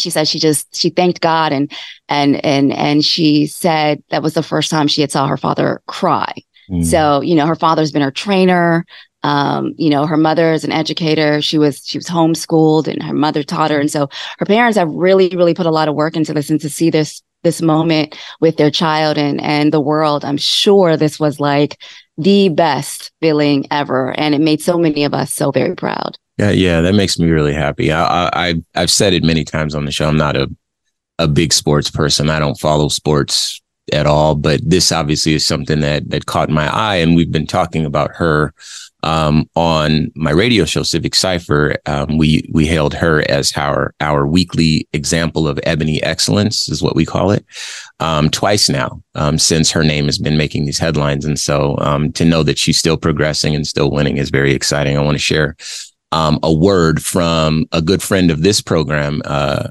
she 0.03 0.11
said 0.11 0.29
she 0.29 0.39
just 0.39 0.75
she 0.75 0.91
thanked 0.91 1.21
God 1.21 1.53
and 1.53 1.73
and 2.09 2.45
and 2.45 2.73
and 2.73 3.05
she 3.05 3.47
said 3.47 4.03
that 4.11 4.23
was 4.23 4.35
the 4.35 4.43
first 4.43 4.71
time 4.71 4.89
she 4.89 5.01
had 5.01 5.13
saw 5.13 5.27
her 5.27 5.37
father 5.37 5.81
cry. 5.87 6.35
Mm. 6.71 6.85
So, 6.85 7.21
you 7.21 7.35
know, 7.35 7.47
her 7.47 7.55
father's 7.57 7.93
been 7.93 8.03
her 8.03 8.11
trainer. 8.11 8.85
Um, 9.25 9.75
you 9.77 9.89
know, 9.89 10.07
her 10.07 10.17
mother 10.17 10.53
is 10.53 10.65
an 10.65 10.73
educator. 10.73 11.41
She 11.41 11.59
was 11.59 11.87
she 11.87 11.99
was 11.99 12.09
homeschooled, 12.09 12.89
and 12.89 13.03
her 13.03 13.15
mother 13.15 13.43
taught 13.43 13.71
her, 13.71 13.79
and 13.79 13.91
so 13.91 14.09
her 14.39 14.47
parents 14.47 14.77
have 14.77 14.89
really 14.89 15.29
really 15.31 15.55
put 15.55 15.67
a 15.67 15.71
lot 15.71 15.89
of 15.89 15.95
work 15.95 16.17
into 16.17 16.35
this. 16.35 16.51
And 16.51 16.61
to 16.61 16.69
see 16.69 16.91
this 16.91 17.23
this 17.45 17.63
moment 17.63 18.19
with 18.41 18.57
their 18.57 18.71
child 18.71 19.19
and 19.19 19.41
and 19.41 19.73
the 19.73 19.81
world, 19.81 20.25
I'm 20.25 20.39
sure 20.39 20.97
this 20.97 21.21
was 21.21 21.39
like 21.39 21.81
the 22.19 22.49
best 22.49 23.13
feeling 23.21 23.67
ever, 23.71 24.11
and 24.19 24.35
it 24.35 24.41
made 24.41 24.61
so 24.61 24.77
many 24.77 25.05
of 25.05 25.15
us 25.15 25.33
so 25.33 25.53
very 25.53 25.77
proud. 25.77 26.19
Yeah, 26.39 26.51
yeah, 26.51 26.81
that 26.81 26.95
makes 26.95 27.19
me 27.19 27.29
really 27.31 27.53
happy. 27.53 27.93
I, 27.93 28.29
I 28.33 28.55
I've 28.75 28.91
said 28.91 29.13
it 29.13 29.23
many 29.23 29.45
times 29.45 29.75
on 29.75 29.85
the 29.85 29.93
show. 29.93 30.09
I'm 30.09 30.17
not 30.17 30.37
a 30.37 30.49
a 31.19 31.29
big 31.29 31.53
sports 31.53 31.91
person. 31.91 32.31
I 32.31 32.39
don't 32.39 32.59
follow 32.59 32.89
sports 32.89 33.61
at 33.93 34.07
all, 34.07 34.35
but 34.35 34.61
this 34.65 34.93
obviously 34.93 35.35
is 35.35 35.47
something 35.47 35.81
that 35.81 36.09
that 36.11 36.27
caught 36.27 36.49
my 36.49 36.75
eye, 36.75 36.97
and 36.97 37.15
we've 37.15 37.33
been 37.33 37.47
talking 37.47 37.85
about 37.85 38.17
her 38.17 38.55
um, 39.03 39.49
on 39.57 40.11
my 40.15 40.31
radio 40.31 40.65
show, 40.65 40.83
Civic 40.83 41.15
Cipher. 41.15 41.77
Um, 41.87 42.17
we 42.17 42.49
we 42.53 42.67
hailed 42.67 42.95
her 42.95 43.29
as 43.29 43.53
our 43.57 43.95
our 44.01 44.27
weekly 44.27 44.89
example 44.95 45.47
of 45.47 45.61
ebony 45.65 46.03
excellence, 46.03 46.69
is 46.69 46.83
what 46.83 46.97
we 46.97 47.05
call 47.05 47.31
it, 47.31 47.45
um, 48.01 48.31
twice 48.31 48.71
now 48.71 49.03
um, 49.15 49.39
since 49.39 49.71
her 49.71 49.85
name 49.85 50.07
has 50.07 50.19
been 50.19 50.37
making 50.39 50.65
these 50.65 50.79
headlines, 50.79 51.27
and 51.27 51.39
so 51.39 51.77
um, 51.79 52.11
to 52.13 52.25
know 52.25 52.43
that 52.43 52.59
she's 52.59 52.79
still 52.79 52.97
progressing 52.97 53.55
and 53.55 53.67
still 53.67 53.91
winning 53.91 54.17
is 54.17 54.31
very 54.31 54.55
exciting. 54.55 54.97
I 54.97 55.03
want 55.03 55.17
to 55.17 55.19
share 55.23 55.57
um, 56.13 56.39
a 56.43 56.53
word 56.53 57.03
from 57.03 57.67
a 57.73 57.83
good 57.83 58.03
friend 58.03 58.31
of 58.31 58.43
this 58.43 58.61
program, 58.61 59.23
uh, 59.25 59.69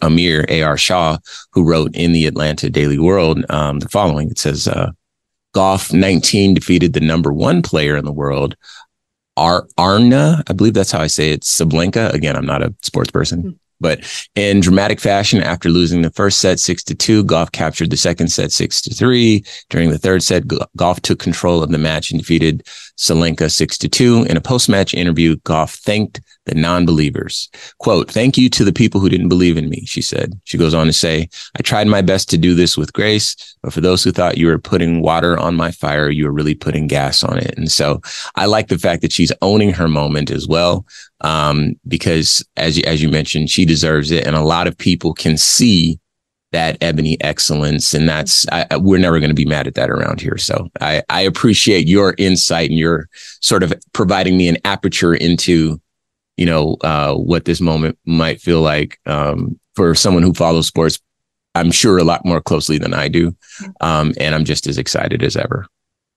Amir 0.00 0.44
A.R. 0.48 0.78
Shaw, 0.78 1.18
who 1.52 1.64
wrote 1.64 1.94
in 1.94 2.12
the 2.12 2.26
Atlanta 2.26 2.70
Daily 2.70 2.98
World 2.98 3.44
um, 3.50 3.80
the 3.80 3.88
following. 3.88 4.30
It 4.30 4.38
says, 4.38 4.68
uh, 4.68 4.92
Gauff 5.54 5.92
19 5.92 6.54
defeated 6.54 6.94
the 6.94 7.00
number 7.00 7.32
one 7.32 7.60
player 7.60 7.96
in 7.96 8.04
the 8.04 8.12
world, 8.12 8.56
Ar- 9.36 9.66
Arna, 9.78 10.42
I 10.46 10.52
believe 10.52 10.74
that's 10.74 10.92
how 10.92 11.00
I 11.00 11.06
say 11.06 11.32
it, 11.32 11.42
Sabalenka. 11.42 12.12
Again, 12.12 12.36
I'm 12.36 12.46
not 12.46 12.62
a 12.62 12.74
sports 12.82 13.10
person. 13.10 13.58
But 13.82 14.04
in 14.34 14.60
dramatic 14.60 15.00
fashion, 15.00 15.42
after 15.42 15.68
losing 15.68 16.00
the 16.00 16.10
first 16.10 16.38
set 16.38 16.60
six 16.60 16.82
to 16.84 16.94
two, 16.94 17.24
Gauff 17.24 17.52
captured 17.52 17.90
the 17.90 17.96
second 17.96 18.28
set 18.28 18.52
six 18.52 18.80
to 18.82 18.94
three. 18.94 19.44
During 19.68 19.90
the 19.90 19.98
third 19.98 20.22
set, 20.22 20.44
Gauff 20.44 21.00
took 21.00 21.18
control 21.18 21.62
of 21.62 21.70
the 21.70 21.78
match 21.78 22.10
and 22.10 22.20
defeated 22.20 22.64
Salenka 22.96 23.50
six 23.50 23.76
to 23.78 23.88
two. 23.88 24.22
In 24.30 24.36
a 24.36 24.40
post-match 24.40 24.94
interview, 24.94 25.36
Gauff 25.38 25.76
thanked 25.78 26.20
the 26.46 26.54
non-believers. 26.54 27.48
Quote, 27.78 28.10
thank 28.10 28.36
you 28.36 28.50
to 28.50 28.64
the 28.64 28.72
people 28.72 29.00
who 29.00 29.08
didn't 29.08 29.28
believe 29.28 29.56
in 29.56 29.68
me, 29.68 29.84
she 29.84 30.02
said. 30.02 30.40
She 30.44 30.58
goes 30.58 30.74
on 30.74 30.86
to 30.86 30.92
say, 30.92 31.28
I 31.56 31.62
tried 31.62 31.86
my 31.86 32.02
best 32.02 32.28
to 32.30 32.38
do 32.38 32.54
this 32.54 32.76
with 32.76 32.92
grace, 32.92 33.56
but 33.62 33.72
for 33.72 33.80
those 33.80 34.02
who 34.02 34.10
thought 34.10 34.38
you 34.38 34.48
were 34.48 34.58
putting 34.58 35.02
water 35.02 35.38
on 35.38 35.54
my 35.54 35.70
fire, 35.70 36.10
you 36.10 36.24
were 36.24 36.32
really 36.32 36.54
putting 36.54 36.88
gas 36.88 37.22
on 37.22 37.38
it. 37.38 37.56
And 37.56 37.70
so 37.70 38.00
I 38.34 38.46
like 38.46 38.68
the 38.68 38.78
fact 38.78 39.02
that 39.02 39.12
she's 39.12 39.32
owning 39.40 39.72
her 39.72 39.86
moment 39.86 40.30
as 40.30 40.48
well. 40.48 40.84
Um, 41.20 41.76
because 41.86 42.44
as 42.56 42.76
you, 42.76 42.82
as 42.84 43.00
you 43.00 43.08
mentioned, 43.08 43.48
she 43.48 43.64
deserves 43.64 44.10
it. 44.10 44.26
And 44.26 44.34
a 44.34 44.42
lot 44.42 44.66
of 44.66 44.76
people 44.76 45.14
can 45.14 45.36
see 45.36 46.00
that 46.50 46.76
ebony 46.82 47.16
excellence. 47.20 47.94
And 47.94 48.08
that's, 48.08 48.46
I, 48.50 48.66
we're 48.76 48.98
never 48.98 49.20
going 49.20 49.30
to 49.30 49.34
be 49.34 49.46
mad 49.46 49.66
at 49.68 49.74
that 49.76 49.90
around 49.90 50.20
here. 50.20 50.36
So 50.36 50.68
I, 50.80 51.02
I 51.08 51.20
appreciate 51.20 51.86
your 51.86 52.14
insight 52.18 52.68
and 52.68 52.78
your 52.78 53.08
sort 53.40 53.62
of 53.62 53.72
providing 53.92 54.36
me 54.36 54.48
an 54.48 54.58
aperture 54.64 55.14
into, 55.14 55.80
you 56.36 56.46
know, 56.46 56.76
uh, 56.82 57.14
what 57.14 57.44
this 57.44 57.60
moment 57.60 57.98
might 58.06 58.40
feel 58.40 58.60
like, 58.60 58.98
um, 59.06 59.58
for 59.74 59.94
someone 59.94 60.22
who 60.22 60.34
follows 60.34 60.66
sports, 60.66 60.98
I'm 61.54 61.70
sure 61.70 61.98
a 61.98 62.04
lot 62.04 62.24
more 62.24 62.40
closely 62.40 62.78
than 62.78 62.94
I 62.94 63.08
do. 63.08 63.36
Um, 63.80 64.14
and 64.18 64.34
I'm 64.34 64.44
just 64.44 64.66
as 64.66 64.78
excited 64.78 65.22
as 65.22 65.36
ever. 65.36 65.66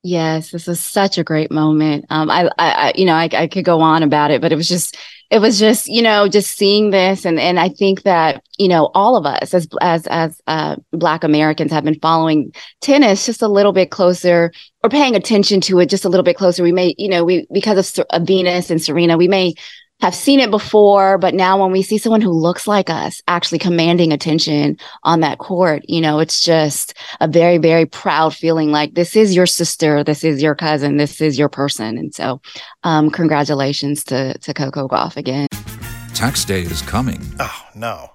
Yes, 0.04 0.52
this 0.52 0.68
is 0.68 0.80
such 0.80 1.18
a 1.18 1.24
great 1.24 1.52
moment. 1.52 2.06
Um, 2.10 2.30
I, 2.30 2.50
I, 2.60 2.94
you 2.96 3.06
know, 3.06 3.16
I, 3.16 3.28
I 3.34 3.48
could 3.48 3.66
go 3.66 3.82
on 3.82 4.04
about 4.04 4.30
it, 4.30 4.40
but 4.40 4.52
it 4.52 4.56
was 4.56 4.68
just, 4.68 4.96
it 5.32 5.40
was 5.40 5.58
just, 5.58 5.88
you 5.88 6.04
know, 6.04 6.28
just 6.28 6.56
seeing 6.56 6.92
this, 6.92 7.26
and 7.26 7.40
and 7.40 7.60
I 7.60 7.70
think 7.70 8.04
that 8.04 8.44
you 8.60 8.68
know 8.68 8.92
all 8.94 9.16
of 9.16 9.26
us 9.26 9.56
as 9.56 9.68
as 9.82 10.06
as 10.06 10.40
uh, 10.46 10.76
Black 10.92 11.24
Americans 11.24 11.72
have 11.72 11.84
been 11.84 12.00
following 12.00 12.54
tennis 12.82 13.26
just 13.26 13.42
a 13.42 13.48
little 13.48 13.74
bit 13.74 13.90
closer 13.90 14.52
or 14.84 14.90
paying 14.90 15.16
attention 15.16 15.62
to 15.62 15.80
it 15.80 15.90
just 15.90 16.06
a 16.06 16.10
little 16.10 16.24
bit 16.24 16.38
closer. 16.38 16.62
We 16.62 16.72
may, 16.72 16.94
you 17.00 17.10
know, 17.10 17.24
we 17.24 17.48
because 17.52 17.98
of, 17.98 18.06
of 18.12 18.28
Venus 18.28 18.70
and 18.70 18.80
Serena, 18.80 19.18
we 19.18 19.28
may 19.28 19.56
have 20.02 20.16
seen 20.16 20.40
it 20.40 20.52
before, 20.52 21.18
but 21.18 21.34
now 21.34 21.62
when 21.62 21.72
we 21.72 21.82
see 21.82 21.98
someone 21.98 22.22
who 22.22 22.32
looks 22.32 22.68
like 22.68 22.90
us 22.90 23.22
actually 23.28 23.60
commanding 23.60 24.12
attention 24.12 24.78
on 25.04 25.22
that 25.22 25.38
court, 25.38 25.84
you 25.88 26.02
know, 26.02 26.20
it's 26.20 26.42
just 26.42 26.94
a 27.22 27.28
very, 27.28 27.58
very 27.58 27.86
proud 27.86 28.34
feeling 28.34 28.72
like 28.72 28.94
this 28.94 29.16
is 29.16 29.36
your 29.36 29.46
sister, 29.46 30.04
this 30.04 30.24
is 30.24 30.42
your 30.42 30.56
cousin, 30.56 30.98
this 30.98 31.22
is 31.22 31.40
your 31.40 31.50
person. 31.50 31.98
And 31.98 32.14
so, 32.14 32.42
um, 32.84 33.10
congratulations 33.10 34.04
to, 34.06 34.38
to 34.40 34.54
Coco 34.54 34.88
Gauff 34.88 35.18
again. 35.18 35.48
Tax 36.14 36.46
day 36.46 36.62
is 36.62 36.82
coming. 36.82 37.22
Oh, 37.40 37.66
no. 37.74 38.15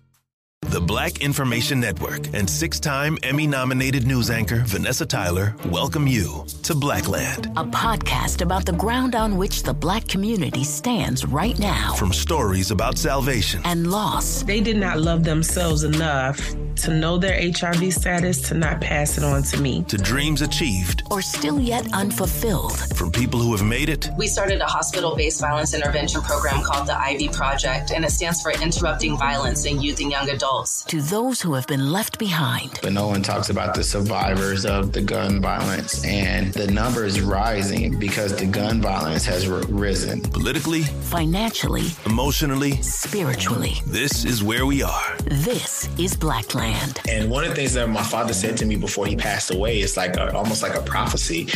The 0.69 0.79
Black 0.79 1.21
Information 1.21 1.79
Network 1.81 2.33
and 2.33 2.47
six 2.47 2.79
time 2.79 3.17
Emmy 3.23 3.47
nominated 3.47 4.05
news 4.05 4.29
anchor 4.29 4.63
Vanessa 4.67 5.05
Tyler 5.07 5.55
welcome 5.65 6.07
you 6.07 6.45
to 6.63 6.75
Blackland, 6.75 7.47
a 7.57 7.65
podcast 7.65 8.41
about 8.41 8.65
the 8.65 8.73
ground 8.73 9.15
on 9.15 9.37
which 9.37 9.63
the 9.63 9.73
black 9.73 10.07
community 10.07 10.63
stands 10.63 11.25
right 11.25 11.57
now. 11.57 11.95
From 11.95 12.13
stories 12.13 12.69
about 12.69 12.97
salvation. 12.99 13.61
And 13.65 13.91
loss, 13.91 14.43
they 14.43 14.61
did 14.61 14.77
not 14.77 15.01
love 15.01 15.23
themselves 15.23 15.83
enough 15.83 16.39
to 16.77 16.93
know 16.93 17.17
their 17.17 17.37
HIV 17.41 17.91
status 17.91 18.39
to 18.49 18.53
not 18.53 18.79
pass 18.79 19.17
it 19.17 19.23
on 19.23 19.43
to 19.43 19.59
me, 19.59 19.83
to 19.85 19.97
dreams 19.97 20.41
achieved. 20.41 21.03
Or 21.11 21.21
still 21.21 21.59
yet 21.59 21.91
unfulfilled. 21.93 22.77
From 22.95 23.11
people 23.11 23.39
who 23.39 23.51
have 23.51 23.65
made 23.65 23.89
it, 23.89 24.09
we 24.17 24.27
started 24.27 24.61
a 24.61 24.67
hospital 24.67 25.15
based 25.15 25.41
violence 25.41 25.73
intervention 25.73 26.21
program 26.21 26.63
called 26.63 26.87
the 26.87 26.97
Ivy 26.97 27.29
Project, 27.29 27.91
and 27.91 28.05
it 28.05 28.11
stands 28.11 28.41
for 28.41 28.51
Interrupting 28.51 29.17
Violence 29.17 29.65
in 29.65 29.81
Youth 29.81 29.99
and 29.99 30.11
Young 30.11 30.29
Adults 30.29 30.50
to 30.87 31.01
those 31.01 31.41
who 31.41 31.53
have 31.53 31.67
been 31.67 31.91
left 31.91 32.19
behind. 32.19 32.79
But 32.81 32.93
no 32.93 33.07
one 33.07 33.21
talks 33.21 33.49
about 33.49 33.73
the 33.73 33.83
survivors 33.83 34.65
of 34.65 34.91
the 34.91 35.01
gun 35.01 35.41
violence, 35.41 36.03
and 36.05 36.53
the 36.53 36.69
number 36.71 37.05
is 37.05 37.21
rising 37.21 37.99
because 37.99 38.35
the 38.35 38.45
gun 38.47 38.81
violence 38.81 39.25
has 39.25 39.49
r- 39.49 39.63
risen. 39.69 40.21
Politically, 40.21 40.83
financially, 40.83 41.87
emotionally, 42.05 42.81
spiritually. 42.81 43.75
This 43.87 44.25
is 44.25 44.43
where 44.43 44.65
we 44.65 44.83
are. 44.83 45.17
This 45.25 45.87
is 45.97 46.15
Blackland. 46.15 46.41
Blackland. 46.41 47.01
And 47.09 47.29
one 47.29 47.43
of 47.43 47.49
the 47.49 47.55
things 47.55 47.73
that 47.73 47.87
my 47.89 48.03
father 48.03 48.33
said 48.33 48.57
to 48.57 48.65
me 48.65 48.75
before 48.75 49.05
he 49.05 49.15
passed 49.15 49.53
away 49.53 49.81
is 49.81 49.97
like 49.97 50.15
a, 50.17 50.33
almost 50.35 50.63
like 50.63 50.75
a 50.75 50.81
prophecy. 50.81 51.47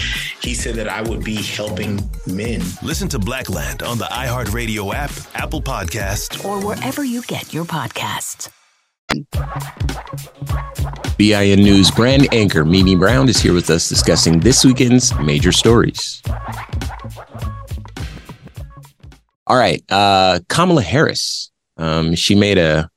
He 0.42 0.54
said 0.54 0.76
that 0.76 0.88
I 0.88 1.02
would 1.02 1.24
be 1.24 1.36
helping 1.36 2.10
men. 2.28 2.62
Listen 2.84 3.08
to 3.10 3.20
Blackland 3.20 3.84
on 3.84 3.98
the 3.98 4.06
iHeartRadio 4.06 4.94
app, 4.94 5.12
Apple 5.34 5.62
Podcast, 5.62 6.44
or 6.46 6.66
wherever 6.66 7.04
you 7.04 7.22
get 7.24 7.54
your 7.54 7.66
podcasts. 7.66 8.55
BIN 11.18 11.64
News 11.64 11.92
brand 11.92 12.28
anchor 12.34 12.66
Mimi 12.66 12.96
Brown 12.96 13.30
is 13.30 13.40
here 13.40 13.54
with 13.54 13.70
us 13.70 13.88
discussing 13.88 14.40
this 14.40 14.66
weekend's 14.66 15.18
major 15.20 15.52
stories. 15.52 16.22
All 19.48 19.58
right, 19.58 19.84
uh, 19.90 20.40
Kamala 20.50 20.82
Harris. 20.82 21.52
Um, 21.78 22.16
she 22.16 22.36
made 22.36 22.58
a 22.58 22.90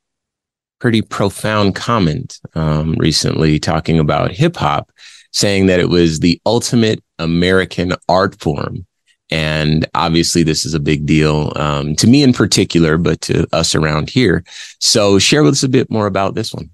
pretty 0.80 1.02
profound 1.02 1.74
comment 1.74 2.40
um, 2.54 2.94
recently 2.98 3.58
talking 3.58 3.98
about 3.98 4.32
hip 4.32 4.56
hop, 4.56 4.90
saying 5.32 5.66
that 5.66 5.80
it 5.80 5.88
was 5.88 6.20
the 6.20 6.40
ultimate 6.46 7.02
American 7.18 7.92
art 8.08 8.40
form. 8.40 8.86
And 9.30 9.86
obviously, 9.94 10.42
this 10.42 10.64
is 10.64 10.74
a 10.74 10.80
big 10.80 11.04
deal 11.04 11.52
um, 11.56 11.94
to 11.96 12.06
me 12.06 12.22
in 12.22 12.32
particular, 12.32 12.96
but 12.96 13.20
to 13.22 13.46
us 13.52 13.74
around 13.74 14.10
here. 14.10 14.44
So, 14.80 15.18
share 15.18 15.42
with 15.42 15.52
us 15.52 15.62
a 15.62 15.68
bit 15.68 15.90
more 15.90 16.06
about 16.06 16.34
this 16.34 16.54
one. 16.54 16.70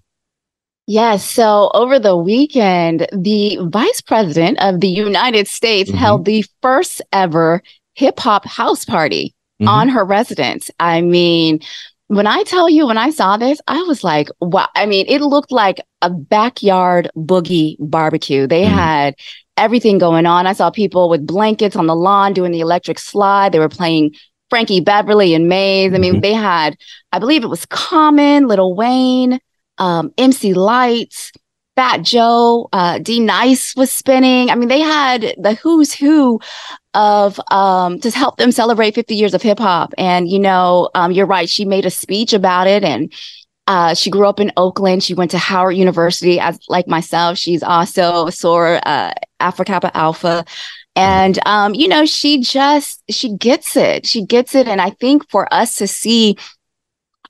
Yes. 0.87 1.29
So 1.29 1.71
over 1.73 1.99
the 1.99 2.17
weekend, 2.17 3.07
the 3.13 3.59
vice 3.63 4.01
president 4.03 4.59
of 4.61 4.81
the 4.81 4.89
United 4.89 5.49
States 5.49 5.91
mm-hmm. 5.91 5.99
held 5.99 6.25
the 6.25 6.45
first 6.61 7.01
ever 7.13 7.63
hip 7.95 8.21
hop 8.21 8.45
house 8.45 8.85
party 8.85 9.35
mm-hmm. 9.61 9.69
on 9.69 9.89
her 9.89 10.05
residence. 10.05 10.71
I 10.79 11.01
mean, 11.01 11.61
when 12.09 12.27
I 12.27 12.43
tell 12.43 12.69
you, 12.69 12.87
when 12.87 12.99
I 12.99 13.11
saw 13.11 13.39
this, 13.39 13.61
I 13.67 13.83
was 13.83 14.05
like, 14.05 14.29
wow. 14.41 14.69
I 14.75 14.85
mean, 14.85 15.07
it 15.09 15.23
looked 15.23 15.51
like 15.51 15.81
a 16.03 16.11
backyard 16.11 17.11
boogie 17.17 17.77
barbecue. 17.79 18.47
They 18.47 18.65
mm-hmm. 18.65 18.75
had 18.75 19.15
everything 19.57 19.99
going 19.99 20.27
on. 20.27 20.47
I 20.47 20.53
saw 20.53 20.71
people 20.71 21.09
with 21.09 21.27
blankets 21.27 21.77
on 21.77 21.87
the 21.87 21.95
lawn 21.95 22.33
doing 22.33 22.53
the 22.53 22.61
electric 22.61 22.99
slide. 22.99 23.53
They 23.53 23.59
were 23.59 23.69
playing 23.69 24.15
Frankie 24.51 24.81
Beverly 24.81 25.35
and 25.35 25.49
Maze. 25.49 25.95
I 25.95 25.99
mean, 25.99 26.15
mm-hmm. 26.15 26.21
they 26.21 26.33
had, 26.33 26.77
I 27.13 27.19
believe 27.19 27.45
it 27.45 27.49
was 27.49 27.67
Common, 27.67 28.47
Lil 28.47 28.75
Wayne 28.75 29.41
um, 29.79 30.13
MC 30.19 30.55
Lyte, 30.55 31.33
Fat 31.77 32.03
Joe, 32.03 32.69
uh, 32.73 32.99
D-Nice 32.99 33.75
was 33.75 33.91
spinning. 33.91 34.51
I 34.51 34.55
mean, 34.55 34.69
they 34.69 34.81
had 34.81 35.35
the 35.39 35.55
who's 35.55 35.93
who 35.93 36.41
of 36.95 37.41
um, 37.51 37.99
to 38.01 38.11
help 38.11 38.37
them 38.37 38.53
celebrate 38.53 38.95
50 38.95 39.17
years 39.17 39.35
of 39.35 39.43
hip 39.43 39.59
hop. 39.59 39.93
And, 39.99 40.29
you 40.29 40.39
know, 40.39 40.89
um, 40.95 41.11
you're 41.11 41.27
right. 41.27 41.49
She 41.49 41.65
made 41.65 41.85
a 41.85 41.91
speech 41.91 42.33
about 42.33 42.69
it 42.69 42.85
and 42.85 43.13
uh, 43.67 43.95
she 43.95 44.11
grew 44.11 44.27
up 44.27 44.41
in 44.41 44.53
Oakland. 44.57 45.03
She 45.03 45.15
went 45.15 45.31
to 45.31 45.39
Howard 45.39 45.77
University 45.77 46.39
as 46.39 46.59
like 46.69 46.87
myself. 46.87 47.39
She's 47.39 47.63
also 47.63 48.29
a 48.29 48.89
uh, 48.89 49.13
Alpha 49.41 49.65
Kappa 49.65 49.97
Alpha. 49.97 50.45
And, 50.97 51.39
um, 51.47 51.75
you 51.75 51.89
know, 51.89 52.07
she 52.07 52.41
just, 52.41 53.03
she 53.11 53.35
gets 53.37 53.77
it. 53.77 54.07
She 54.07 54.25
gets 54.25 54.55
it. 54.55 54.69
And 54.69 54.81
I 54.81 54.91
think 54.91 55.29
for 55.29 55.53
us 55.53 55.77
to 55.79 55.89
see 55.89 56.37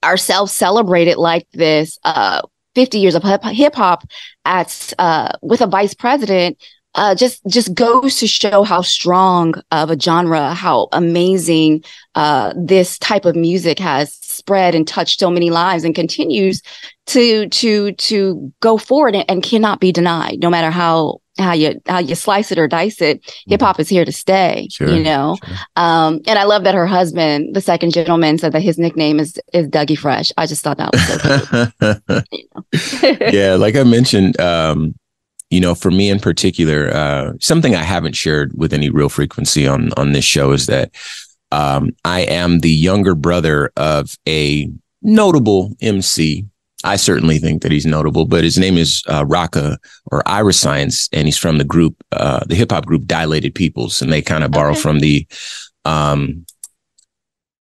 ourselves 0.04 0.52
celebrated 0.52 1.16
like 1.16 1.46
this 1.52 1.98
uh 2.04 2.42
50 2.74 2.98
years 2.98 3.14
of 3.14 3.22
hip 3.22 3.74
hop 3.74 4.04
at 4.44 4.92
uh 4.98 5.30
with 5.42 5.62
a 5.62 5.66
vice 5.66 5.94
president 5.94 6.58
uh 6.94 7.14
just 7.14 7.40
just 7.46 7.74
goes 7.74 8.18
to 8.18 8.26
show 8.26 8.62
how 8.62 8.82
strong 8.82 9.54
of 9.70 9.90
a 9.90 9.98
genre 9.98 10.52
how 10.54 10.88
amazing 10.92 11.82
uh 12.14 12.52
this 12.56 12.98
type 12.98 13.24
of 13.24 13.34
music 13.34 13.78
has 13.78 14.14
spread 14.34 14.74
and 14.74 14.86
touched 14.86 15.20
so 15.20 15.30
many 15.30 15.50
lives 15.50 15.84
and 15.84 15.94
continues 15.94 16.62
to 17.06 17.48
to 17.48 17.92
to 17.92 18.52
go 18.60 18.78
forward 18.78 19.14
and, 19.14 19.24
and 19.28 19.42
cannot 19.42 19.80
be 19.80 19.92
denied 19.92 20.40
no 20.40 20.50
matter 20.50 20.70
how 20.70 21.20
how 21.38 21.52
you 21.52 21.80
how 21.86 21.98
you 21.98 22.14
slice 22.14 22.52
it 22.52 22.58
or 22.58 22.68
dice 22.68 23.00
it, 23.00 23.20
mm-hmm. 23.20 23.50
hip 23.50 23.60
hop 23.60 23.80
is 23.80 23.88
here 23.88 24.04
to 24.04 24.12
stay. 24.12 24.68
Sure, 24.70 24.88
you 24.88 25.02
know, 25.02 25.36
sure. 25.44 25.56
um, 25.76 26.20
and 26.26 26.38
I 26.38 26.44
love 26.44 26.64
that 26.64 26.74
her 26.74 26.86
husband, 26.86 27.54
the 27.54 27.60
second 27.60 27.92
gentleman, 27.92 28.38
said 28.38 28.52
that 28.52 28.62
his 28.62 28.78
nickname 28.78 29.18
is 29.18 29.38
is 29.52 29.66
Dougie 29.68 29.98
Fresh. 29.98 30.32
I 30.36 30.46
just 30.46 30.62
thought 30.62 30.78
that 30.78 30.92
was 30.92 31.06
so 31.06 32.22
cool. 33.00 33.28
yeah, 33.32 33.54
like 33.58 33.76
I 33.76 33.82
mentioned, 33.82 34.38
um, 34.40 34.94
you 35.50 35.60
know, 35.60 35.74
for 35.74 35.90
me 35.90 36.08
in 36.08 36.20
particular, 36.20 36.90
uh, 36.92 37.32
something 37.40 37.74
I 37.74 37.82
haven't 37.82 38.14
shared 38.14 38.52
with 38.56 38.72
any 38.72 38.90
real 38.90 39.08
frequency 39.08 39.66
on 39.66 39.92
on 39.96 40.12
this 40.12 40.24
show 40.24 40.52
is 40.52 40.66
that 40.66 40.92
um, 41.54 41.90
I 42.04 42.20
am 42.20 42.60
the 42.60 42.70
younger 42.70 43.14
brother 43.14 43.70
of 43.76 44.16
a 44.26 44.70
notable 45.02 45.74
MC 45.80 46.46
I 46.84 46.96
certainly 46.96 47.38
think 47.38 47.62
that 47.62 47.72
he's 47.72 47.86
notable, 47.86 48.26
but 48.26 48.44
his 48.44 48.58
name 48.58 48.76
is 48.76 49.02
uh, 49.08 49.24
Rakaa 49.24 49.78
or 50.12 50.22
Iriscience, 50.24 51.08
and 51.12 51.26
he's 51.26 51.38
from 51.38 51.56
the 51.56 51.64
group, 51.64 51.96
uh, 52.12 52.44
the 52.46 52.54
hip 52.54 52.70
hop 52.70 52.84
group 52.84 53.06
Dilated 53.06 53.54
Peoples, 53.54 54.02
and 54.02 54.12
they 54.12 54.20
kind 54.20 54.44
of 54.44 54.50
borrow 54.50 54.72
okay. 54.72 54.80
from 54.80 55.00
the, 55.00 55.26
um, 55.86 56.44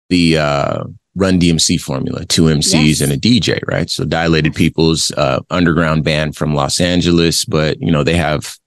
the 0.09 0.37
uh, 0.37 0.83
Run 1.15 1.39
DMC 1.39 1.79
formula, 1.79 2.25
two 2.25 2.43
MCs 2.43 2.99
yes. 2.99 3.01
and 3.01 3.13
a 3.13 3.17
DJ, 3.17 3.59
right? 3.67 3.89
So 3.89 4.03
Dilated 4.03 4.55
Peoples, 4.55 5.11
uh, 5.11 5.39
underground 5.49 6.03
band 6.03 6.35
from 6.35 6.53
Los 6.53 6.81
Angeles, 6.81 7.45
but 7.45 7.79
you 7.79 7.91
know 7.91 8.03
they 8.03 8.15
have 8.15 8.57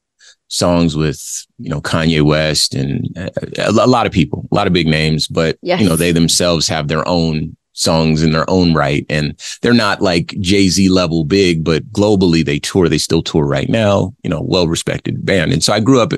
songs 0.49 0.97
with 0.97 1.47
you 1.59 1.69
know 1.69 1.81
Kanye 1.81 2.23
West 2.23 2.75
and 2.75 3.07
uh, 3.17 3.31
a, 3.59 3.71
a 3.71 3.87
lot 3.87 4.07
of 4.07 4.13
people, 4.13 4.47
a 4.51 4.55
lot 4.55 4.67
of 4.67 4.73
big 4.73 4.87
names, 4.87 5.27
but 5.27 5.59
yes. 5.63 5.81
you 5.81 5.89
know 5.89 5.97
they 5.97 6.13
themselves 6.13 6.69
have 6.69 6.89
their 6.89 7.07
own 7.09 7.57
songs 7.77 8.23
in 8.23 8.33
their 8.33 8.49
own 8.49 8.75
right. 8.75 9.07
And 9.09 9.39
they're 9.61 9.75
not 9.75 10.01
like 10.01 10.35
Jay 10.41 10.69
Z 10.69 10.89
level 10.89 11.25
big, 11.25 11.63
but 11.63 11.85
globally 11.93 12.45
they 12.45 12.59
tour. 12.59 12.89
They 12.89 12.99
still 12.99 13.23
tour 13.23 13.47
right 13.47 13.69
now, 13.69 14.15
you 14.25 14.31
know, 14.31 14.41
well 14.41 14.67
respected 14.67 15.25
band. 15.25 15.53
And 15.53 15.63
so 15.63 15.73
I 15.73 15.81
grew 15.81 16.01
up 16.01 16.13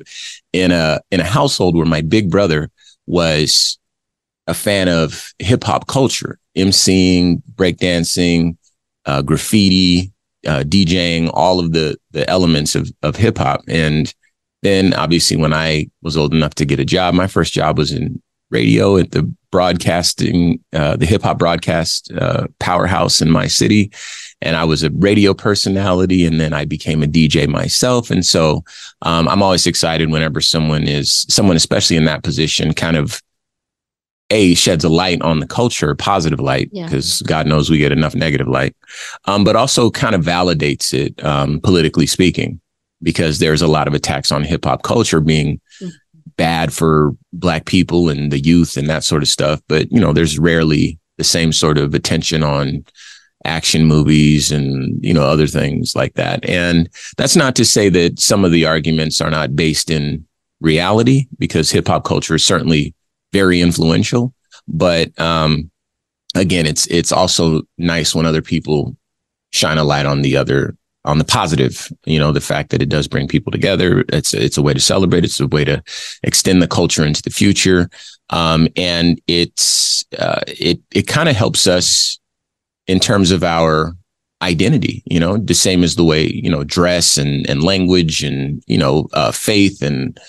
in 0.53 0.71
a, 0.71 1.01
in 1.11 1.21
a 1.21 1.25
household 1.25 1.77
where 1.77 1.85
my 1.85 2.01
big 2.01 2.31
brother 2.31 2.71
was 3.07 3.79
a 4.47 4.55
fan 4.55 4.88
of 4.88 5.33
hip 5.41 5.64
hop 5.64 5.88
culture, 5.88 6.38
emceeing, 6.57 7.43
breakdancing, 7.57 8.57
uh, 9.05 9.23
graffiti, 9.23 10.12
uh, 10.47 10.62
DJing, 10.62 11.29
all 11.35 11.59
of 11.59 11.73
the, 11.73 11.99
the 12.12 12.29
elements 12.31 12.77
of, 12.77 12.91
of 13.03 13.17
hip 13.17 13.38
hop. 13.38 13.62
And 13.67 14.14
then 14.62 14.94
obviously 14.94 15.37
when 15.37 15.53
I 15.53 15.90
was 16.03 16.16
old 16.16 16.35
enough 16.35 16.55
to 16.57 16.64
get 16.64 16.81
a 16.81 16.85
job, 16.85 17.14
my 17.14 17.27
first 17.27 17.53
job 17.53 17.79
was 17.79 17.92
in 17.92 18.21
radio 18.51 18.97
at 18.97 19.12
the 19.12 19.23
broadcasting, 19.51 20.62
uh, 20.73 20.97
the 20.97 21.07
hip 21.07 21.23
hop 21.23 21.38
broadcast 21.38 22.12
uh, 22.12 22.47
powerhouse 22.59 23.21
in 23.21 23.31
my 23.31 23.47
city. 23.47 23.92
And 24.40 24.57
I 24.57 24.64
was 24.64 24.83
a 24.83 24.90
radio 24.90 25.35
personality, 25.35 26.25
and 26.25 26.40
then 26.40 26.53
I 26.53 26.64
became 26.64 27.03
a 27.03 27.07
DJ 27.07 27.49
myself. 27.49 28.11
And 28.11 28.25
so 28.25 28.62
um, 29.03 29.29
I'm 29.29 29.42
always 29.42 29.66
excited 29.66 30.11
whenever 30.11 30.40
someone 30.40 30.85
is 30.87 31.27
someone, 31.29 31.57
especially 31.57 31.97
in 31.97 32.05
that 32.05 32.23
position, 32.23 32.73
kind 32.73 32.97
of 32.97 33.21
a 34.31 34.55
sheds 34.55 34.85
a 34.85 34.88
light 34.88 35.21
on 35.23 35.40
the 35.40 35.47
culture, 35.47 35.94
positive 35.94 36.38
light, 36.38 36.71
because 36.73 37.21
yeah. 37.21 37.27
God 37.27 37.47
knows 37.47 37.71
we 37.71 37.79
get 37.79 37.92
enough 37.92 38.14
negative 38.14 38.47
light, 38.47 38.77
um, 39.25 39.42
but 39.42 39.57
also 39.57 39.90
kind 39.90 40.14
of 40.14 40.23
validates 40.23 40.92
it 40.92 41.23
um, 41.25 41.61
politically 41.61 42.07
speaking, 42.07 42.61
because 43.03 43.39
there's 43.39 43.63
a 43.63 43.69
lot 43.69 43.89
of 43.89 43.95
attacks 43.95 44.33
on 44.33 44.45
hip 44.45 44.65
hop 44.65 44.83
culture 44.83 45.21
being 45.21 45.61
bad 46.37 46.73
for 46.73 47.13
black 47.33 47.67
people 47.67 48.09
and 48.09 48.31
the 48.31 48.41
youth 48.41 48.77
and 48.77 48.89
that 48.89 49.05
sort 49.05 49.23
of 49.23 49.29
stuff. 49.29 49.61
But, 49.69 49.91
you 49.93 50.01
know, 50.01 50.13
there's 50.13 50.39
rarely 50.39 50.99
the 51.19 51.25
same 51.25 51.53
sort 51.53 51.79
of 51.79 51.95
attention 51.95 52.43
on 52.43 52.85
action 53.45 53.85
movies 53.85 54.51
and, 54.51 55.05
you 55.05 55.13
know, 55.13 55.25
other 55.25 55.47
things 55.47 55.95
like 55.95 56.15
that. 56.15 56.49
And 56.49 56.89
that's 57.17 57.37
not 57.37 57.55
to 57.57 57.65
say 57.65 57.89
that 57.91 58.19
some 58.19 58.45
of 58.45 58.53
the 58.53 58.67
arguments 58.67 59.21
are 59.21 59.31
not 59.31 59.57
based 59.57 59.91
in 59.91 60.27
reality 60.61 61.27
because 61.39 61.71
hip 61.71 61.89
hop 61.89 62.05
culture 62.05 62.37
is 62.37 62.47
certainly 62.47 62.95
very 63.33 63.61
influential. 63.61 64.33
But, 64.67 65.19
um, 65.21 65.71
again, 66.35 66.67
it's, 66.67 66.87
it's 66.87 67.13
also 67.13 67.63
nice 67.79 68.15
when 68.15 68.27
other 68.27 68.43
people 68.43 68.97
shine 69.51 69.79
a 69.79 69.85
light 69.85 70.07
on 70.07 70.23
the 70.23 70.37
other 70.37 70.77
on 71.09 71.16
the 71.16 71.25
positive, 71.25 71.90
you 72.05 72.18
know, 72.18 72.33
the 72.33 72.40
fact 72.40 72.68
that 72.68 72.83
it 72.83 72.90
does 72.90 73.09
bring 73.09 73.27
people 73.27 73.51
together. 73.51 74.05
It's 74.11 74.35
it's 74.35 74.59
a 74.59 74.62
way 74.62 74.75
to 74.75 74.81
celebrate. 74.81 75.25
It's 75.25 75.40
a 75.40 75.47
way 75.47 75.64
to 75.64 75.83
extend 76.23 76.61
the 76.61 76.68
culture 76.68 77.05
into 77.05 77.23
the 77.23 77.31
future, 77.31 77.88
um, 78.29 78.68
and 78.77 79.18
it's 79.27 80.05
uh, 80.18 80.40
it 80.47 80.81
it 80.94 81.07
kind 81.07 81.31
of 81.31 81.35
helps 81.35 81.66
us 81.66 82.18
in 82.87 83.01
terms 83.01 83.31
of 83.31 83.42
our 83.42 83.94
identity. 84.42 85.03
You 85.07 85.18
know, 85.18 85.38
the 85.38 85.55
same 85.55 85.83
as 85.83 85.97
the 85.97 86.05
way 86.05 86.27
you 86.27 86.51
know 86.51 86.62
dress 86.62 87.16
and 87.16 87.49
and 87.49 87.62
language 87.62 88.23
and 88.23 88.62
you 88.66 88.79
know 88.79 89.09
uh, 89.14 89.33
faith 89.33 89.81
and 89.81 90.21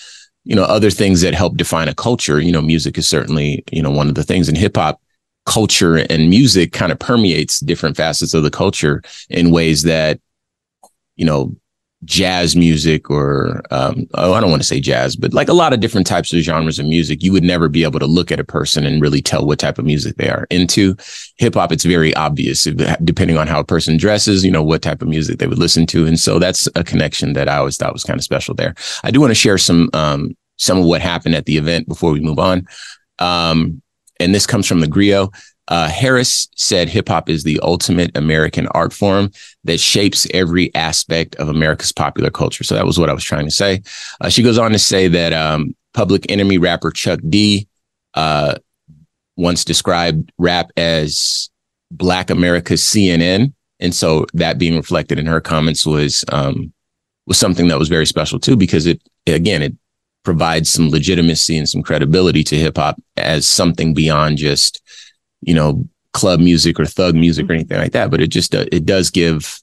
you 0.44 0.56
know 0.56 0.64
other 0.64 0.90
things 0.90 1.20
that 1.20 1.34
help 1.34 1.58
define 1.58 1.88
a 1.88 1.94
culture. 1.94 2.40
You 2.40 2.52
know, 2.52 2.62
music 2.62 2.96
is 2.96 3.06
certainly 3.06 3.62
you 3.70 3.82
know 3.82 3.90
one 3.90 4.08
of 4.08 4.14
the 4.14 4.24
things 4.24 4.48
in 4.48 4.54
hip 4.54 4.76
hop 4.76 4.98
culture 5.44 5.96
and 5.96 6.30
music 6.30 6.72
kind 6.72 6.90
of 6.90 6.98
permeates 6.98 7.60
different 7.60 7.98
facets 7.98 8.32
of 8.32 8.42
the 8.42 8.50
culture 8.50 9.02
in 9.28 9.50
ways 9.50 9.82
that 9.82 10.20
you 11.20 11.26
know, 11.26 11.54
jazz 12.04 12.56
music 12.56 13.10
or 13.10 13.62
um, 13.70 14.06
oh, 14.14 14.32
I 14.32 14.40
don't 14.40 14.48
want 14.48 14.62
to 14.62 14.66
say 14.66 14.80
jazz, 14.80 15.16
but 15.16 15.34
like 15.34 15.50
a 15.50 15.52
lot 15.52 15.74
of 15.74 15.80
different 15.80 16.06
types 16.06 16.32
of 16.32 16.40
genres 16.40 16.78
of 16.78 16.86
music, 16.86 17.22
you 17.22 17.30
would 17.30 17.44
never 17.44 17.68
be 17.68 17.82
able 17.82 18.00
to 18.00 18.06
look 18.06 18.32
at 18.32 18.40
a 18.40 18.44
person 18.44 18.86
and 18.86 19.02
really 19.02 19.20
tell 19.20 19.46
what 19.46 19.58
type 19.58 19.78
of 19.78 19.84
music 19.84 20.16
they 20.16 20.30
are 20.30 20.46
into. 20.48 20.96
Hip 21.36 21.54
hop, 21.54 21.72
it's 21.72 21.84
very 21.84 22.14
obvious 22.14 22.64
depending 23.04 23.36
on 23.36 23.46
how 23.46 23.60
a 23.60 23.64
person 23.64 23.98
dresses, 23.98 24.46
you 24.46 24.50
know, 24.50 24.62
what 24.62 24.80
type 24.80 25.02
of 25.02 25.08
music 25.08 25.38
they 25.38 25.46
would 25.46 25.58
listen 25.58 25.84
to. 25.88 26.06
And 26.06 26.18
so 26.18 26.38
that's 26.38 26.66
a 26.74 26.82
connection 26.82 27.34
that 27.34 27.50
I 27.50 27.58
always 27.58 27.76
thought 27.76 27.92
was 27.92 28.04
kind 28.04 28.18
of 28.18 28.24
special 28.24 28.54
there. 28.54 28.74
I 29.04 29.10
do 29.10 29.20
want 29.20 29.32
to 29.32 29.34
share 29.34 29.58
some 29.58 29.90
um, 29.92 30.34
some 30.56 30.78
of 30.78 30.84
what 30.86 31.02
happened 31.02 31.34
at 31.34 31.44
the 31.44 31.58
event 31.58 31.86
before 31.86 32.12
we 32.12 32.20
move 32.20 32.38
on. 32.38 32.66
Um, 33.18 33.82
and 34.18 34.34
this 34.34 34.46
comes 34.46 34.66
from 34.66 34.80
the 34.80 34.88
Grio. 34.88 35.30
Uh, 35.68 35.88
Harris 35.88 36.48
said 36.56 36.88
hip 36.88 37.08
hop 37.08 37.28
is 37.28 37.44
the 37.44 37.60
ultimate 37.62 38.16
American 38.16 38.66
art 38.68 38.92
form 38.92 39.30
that 39.64 39.78
shapes 39.78 40.26
every 40.34 40.74
aspect 40.74 41.36
of 41.36 41.48
America's 41.48 41.92
popular 41.92 42.30
culture. 42.30 42.64
So 42.64 42.74
that 42.74 42.86
was 42.86 42.98
what 42.98 43.08
I 43.08 43.12
was 43.12 43.24
trying 43.24 43.44
to 43.44 43.52
say. 43.52 43.82
Uh, 44.20 44.28
she 44.28 44.42
goes 44.42 44.58
on 44.58 44.72
to 44.72 44.78
say 44.78 45.06
that 45.08 45.32
um, 45.32 45.76
Public 45.94 46.30
Enemy 46.30 46.58
rapper 46.58 46.90
Chuck 46.90 47.20
D 47.28 47.68
uh, 48.14 48.56
once 49.36 49.64
described 49.64 50.32
rap 50.38 50.70
as 50.76 51.50
Black 51.90 52.30
America's 52.30 52.82
CNN, 52.82 53.52
and 53.78 53.94
so 53.94 54.26
that 54.34 54.58
being 54.58 54.76
reflected 54.76 55.18
in 55.18 55.26
her 55.26 55.40
comments 55.40 55.86
was 55.86 56.24
um, 56.32 56.72
was 57.26 57.38
something 57.38 57.68
that 57.68 57.78
was 57.78 57.88
very 57.88 58.06
special 58.06 58.38
too, 58.38 58.56
because 58.56 58.86
it 58.86 59.00
again 59.26 59.62
it 59.62 59.74
provides 60.24 60.70
some 60.70 60.90
legitimacy 60.90 61.56
and 61.56 61.68
some 61.68 61.82
credibility 61.82 62.44
to 62.44 62.56
hip 62.56 62.76
hop 62.76 63.00
as 63.16 63.46
something 63.46 63.94
beyond 63.94 64.36
just 64.36 64.82
you 65.42 65.54
know, 65.54 65.86
club 66.12 66.40
music 66.40 66.78
or 66.78 66.84
thug 66.84 67.14
music 67.14 67.44
mm-hmm. 67.44 67.52
or 67.52 67.54
anything 67.54 67.78
like 67.78 67.92
that, 67.92 68.10
but 68.10 68.20
it 68.20 68.28
just 68.28 68.54
uh, 68.54 68.66
it 68.72 68.84
does 68.84 69.10
give 69.10 69.60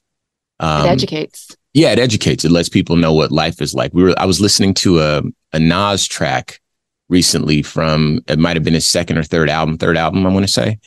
um, 0.60 0.86
it 0.86 0.90
educates. 0.90 1.56
Yeah, 1.74 1.92
it 1.92 1.98
educates. 1.98 2.44
It 2.44 2.50
lets 2.50 2.68
people 2.68 2.96
know 2.96 3.12
what 3.12 3.30
life 3.30 3.60
is 3.60 3.74
like. 3.74 3.92
We 3.92 4.02
were 4.02 4.14
I 4.18 4.24
was 4.24 4.40
listening 4.40 4.74
to 4.74 5.00
a 5.00 5.22
a 5.52 5.58
Nas 5.58 6.06
track 6.06 6.60
recently 7.08 7.62
from 7.62 8.20
it 8.28 8.38
might 8.38 8.56
have 8.56 8.64
been 8.64 8.74
his 8.74 8.86
second 8.86 9.18
or 9.18 9.22
third 9.22 9.48
album, 9.48 9.78
third 9.78 9.96
album 9.96 10.26
I 10.26 10.32
want 10.32 10.46
to 10.46 10.52
say. 10.52 10.78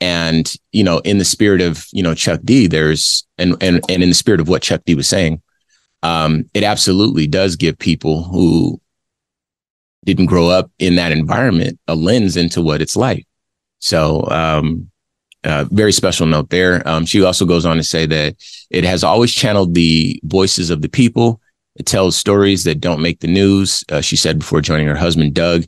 And 0.00 0.50
you 0.72 0.82
know, 0.82 0.98
in 1.00 1.18
the 1.18 1.24
spirit 1.24 1.60
of 1.60 1.86
you 1.92 2.02
know 2.02 2.14
Chuck 2.14 2.40
D, 2.44 2.66
there's 2.66 3.26
and 3.38 3.56
and 3.62 3.80
and 3.88 4.02
in 4.02 4.08
the 4.08 4.14
spirit 4.14 4.40
of 4.40 4.48
what 4.48 4.62
Chuck 4.62 4.82
D 4.86 4.94
was 4.94 5.08
saying, 5.08 5.42
um, 6.02 6.44
it 6.54 6.62
absolutely 6.62 7.26
does 7.26 7.56
give 7.56 7.78
people 7.78 8.24
who 8.24 8.80
didn't 10.04 10.26
grow 10.26 10.48
up 10.48 10.70
in 10.78 10.96
that 10.96 11.12
environment 11.12 11.78
a 11.86 11.94
lens 11.94 12.36
into 12.36 12.62
what 12.62 12.80
it's 12.80 12.96
like. 12.96 13.26
So, 13.80 14.26
um, 14.28 14.90
uh, 15.44 15.64
very 15.70 15.92
special 15.92 16.26
note 16.26 16.50
there. 16.50 16.86
Um, 16.86 17.06
she 17.06 17.24
also 17.24 17.46
goes 17.46 17.64
on 17.64 17.76
to 17.78 17.82
say 17.82 18.06
that 18.06 18.36
it 18.70 18.84
has 18.84 19.02
always 19.02 19.32
channeled 19.32 19.74
the 19.74 20.20
voices 20.24 20.70
of 20.70 20.82
the 20.82 20.88
people. 20.88 21.40
It 21.76 21.86
tells 21.86 22.16
stories 22.16 22.64
that 22.64 22.80
don't 22.80 23.00
make 23.00 23.20
the 23.20 23.26
news. 23.26 23.82
Uh, 23.88 24.02
she 24.02 24.16
said 24.16 24.38
before 24.38 24.60
joining 24.60 24.86
her 24.86 24.96
husband 24.96 25.34
Doug 25.34 25.64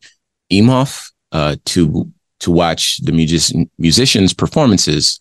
Emhoff 0.53 1.11
uh, 1.33 1.57
to 1.66 2.11
to 2.40 2.51
watch 2.51 2.98
the 2.98 3.12
music- 3.12 3.68
musicians' 3.79 4.35
performances. 4.35 5.18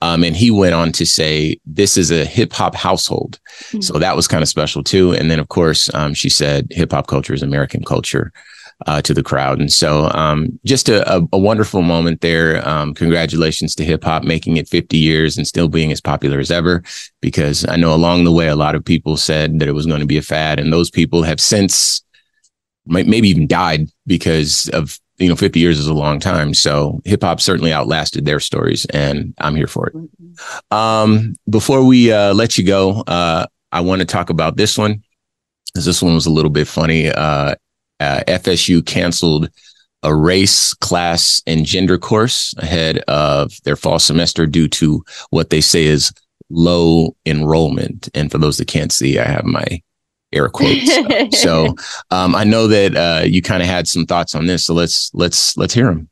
Um, 0.00 0.22
and 0.22 0.36
he 0.36 0.50
went 0.50 0.74
on 0.74 0.92
to 0.92 1.06
say, 1.06 1.58
"This 1.66 1.96
is 1.96 2.12
a 2.12 2.24
hip 2.24 2.52
hop 2.52 2.76
household." 2.76 3.40
Mm-hmm. 3.58 3.80
So 3.80 3.98
that 3.98 4.14
was 4.14 4.28
kind 4.28 4.42
of 4.42 4.48
special 4.48 4.84
too. 4.84 5.12
And 5.12 5.30
then, 5.30 5.40
of 5.40 5.48
course, 5.48 5.92
um, 5.94 6.14
she 6.14 6.28
said, 6.28 6.68
"Hip 6.70 6.92
hop 6.92 7.08
culture 7.08 7.34
is 7.34 7.42
American 7.42 7.82
culture." 7.82 8.32
Uh, 8.86 9.02
to 9.02 9.12
the 9.12 9.22
crowd. 9.22 9.58
And 9.58 9.72
so, 9.72 10.08
um, 10.10 10.58
just 10.64 10.88
a, 10.88 11.16
a, 11.16 11.26
a, 11.32 11.38
wonderful 11.38 11.82
moment 11.82 12.20
there. 12.20 12.66
Um, 12.66 12.94
congratulations 12.94 13.74
to 13.74 13.84
hip 13.84 14.04
hop 14.04 14.22
making 14.22 14.56
it 14.56 14.68
50 14.68 14.96
years 14.96 15.36
and 15.36 15.46
still 15.46 15.68
being 15.68 15.90
as 15.90 16.00
popular 16.00 16.38
as 16.38 16.50
ever. 16.50 16.82
Because 17.20 17.66
I 17.68 17.76
know 17.76 17.92
along 17.92 18.24
the 18.24 18.32
way, 18.32 18.48
a 18.48 18.56
lot 18.56 18.74
of 18.74 18.84
people 18.84 19.16
said 19.16 19.58
that 19.58 19.68
it 19.68 19.72
was 19.72 19.86
going 19.86 20.00
to 20.00 20.06
be 20.06 20.18
a 20.18 20.22
fad, 20.22 20.60
and 20.60 20.72
those 20.72 20.90
people 20.90 21.22
have 21.24 21.40
since 21.40 22.02
maybe 22.86 23.28
even 23.28 23.46
died 23.46 23.88
because 24.06 24.68
of 24.70 24.98
you 25.18 25.28
know 25.28 25.36
50 25.36 25.60
years 25.60 25.78
is 25.78 25.88
a 25.88 25.94
long 25.94 26.20
time 26.20 26.54
so 26.54 27.02
hip 27.04 27.22
hop 27.22 27.40
certainly 27.40 27.72
outlasted 27.72 28.24
their 28.24 28.40
stories 28.40 28.86
and 28.86 29.34
i'm 29.38 29.54
here 29.54 29.66
for 29.66 29.88
it 29.88 29.94
um, 30.70 31.36
before 31.50 31.84
we 31.84 32.10
uh, 32.12 32.32
let 32.32 32.56
you 32.56 32.64
go 32.64 33.02
uh, 33.06 33.44
i 33.72 33.80
want 33.80 34.00
to 34.00 34.06
talk 34.06 34.30
about 34.30 34.56
this 34.56 34.78
one 34.78 35.02
because 35.66 35.84
this 35.84 36.00
one 36.00 36.14
was 36.14 36.24
a 36.24 36.30
little 36.30 36.50
bit 36.50 36.66
funny 36.66 37.10
uh, 37.10 37.54
uh, 38.00 38.22
FSU 38.26 38.84
canceled 38.84 39.48
a 40.02 40.14
race, 40.14 40.74
class, 40.74 41.42
and 41.46 41.64
gender 41.66 41.98
course 41.98 42.54
ahead 42.58 42.98
of 43.08 43.52
their 43.64 43.76
fall 43.76 43.98
semester 43.98 44.46
due 44.46 44.68
to 44.68 45.04
what 45.30 45.50
they 45.50 45.60
say 45.60 45.86
is 45.86 46.12
low 46.50 47.16
enrollment. 47.26 48.08
And 48.14 48.30
for 48.30 48.38
those 48.38 48.58
that 48.58 48.68
can't 48.68 48.92
see, 48.92 49.18
I 49.18 49.24
have 49.24 49.44
my 49.44 49.82
air 50.32 50.48
quotes. 50.48 50.90
so 51.40 51.74
um, 52.10 52.34
I 52.34 52.44
know 52.44 52.66
that 52.68 52.96
uh, 52.96 53.24
you 53.24 53.42
kind 53.42 53.62
of 53.62 53.68
had 53.68 53.88
some 53.88 54.06
thoughts 54.06 54.34
on 54.34 54.46
this. 54.46 54.64
So 54.64 54.74
let's 54.74 55.12
let's 55.14 55.56
let's 55.56 55.74
hear 55.74 55.86
them. 55.86 56.08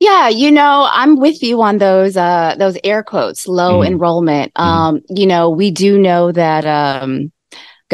Yeah, 0.00 0.28
you 0.28 0.50
know, 0.50 0.88
I'm 0.90 1.18
with 1.18 1.42
you 1.42 1.62
on 1.62 1.78
those 1.78 2.16
uh 2.16 2.56
those 2.58 2.76
air 2.84 3.02
quotes, 3.02 3.46
low 3.46 3.80
mm-hmm. 3.80 3.92
enrollment. 3.92 4.52
Mm-hmm. 4.54 4.68
Um, 4.68 4.96
mm-hmm. 4.96 5.16
you 5.16 5.26
know, 5.26 5.50
we 5.50 5.70
do 5.70 5.98
know 5.98 6.32
that 6.32 6.66
um 6.66 7.32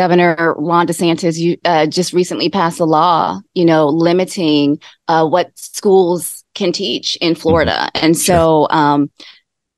Governor 0.00 0.54
Ron 0.56 0.86
DeSantis 0.86 1.36
you, 1.36 1.58
uh, 1.66 1.84
just 1.84 2.14
recently 2.14 2.48
passed 2.48 2.80
a 2.80 2.86
law, 2.86 3.38
you 3.52 3.66
know, 3.66 3.86
limiting 3.86 4.80
uh, 5.08 5.28
what 5.28 5.50
schools 5.58 6.42
can 6.54 6.72
teach 6.72 7.16
in 7.16 7.34
mm-hmm. 7.34 7.42
Florida. 7.42 7.90
And 7.94 8.16
so, 8.16 8.66
um, 8.70 9.10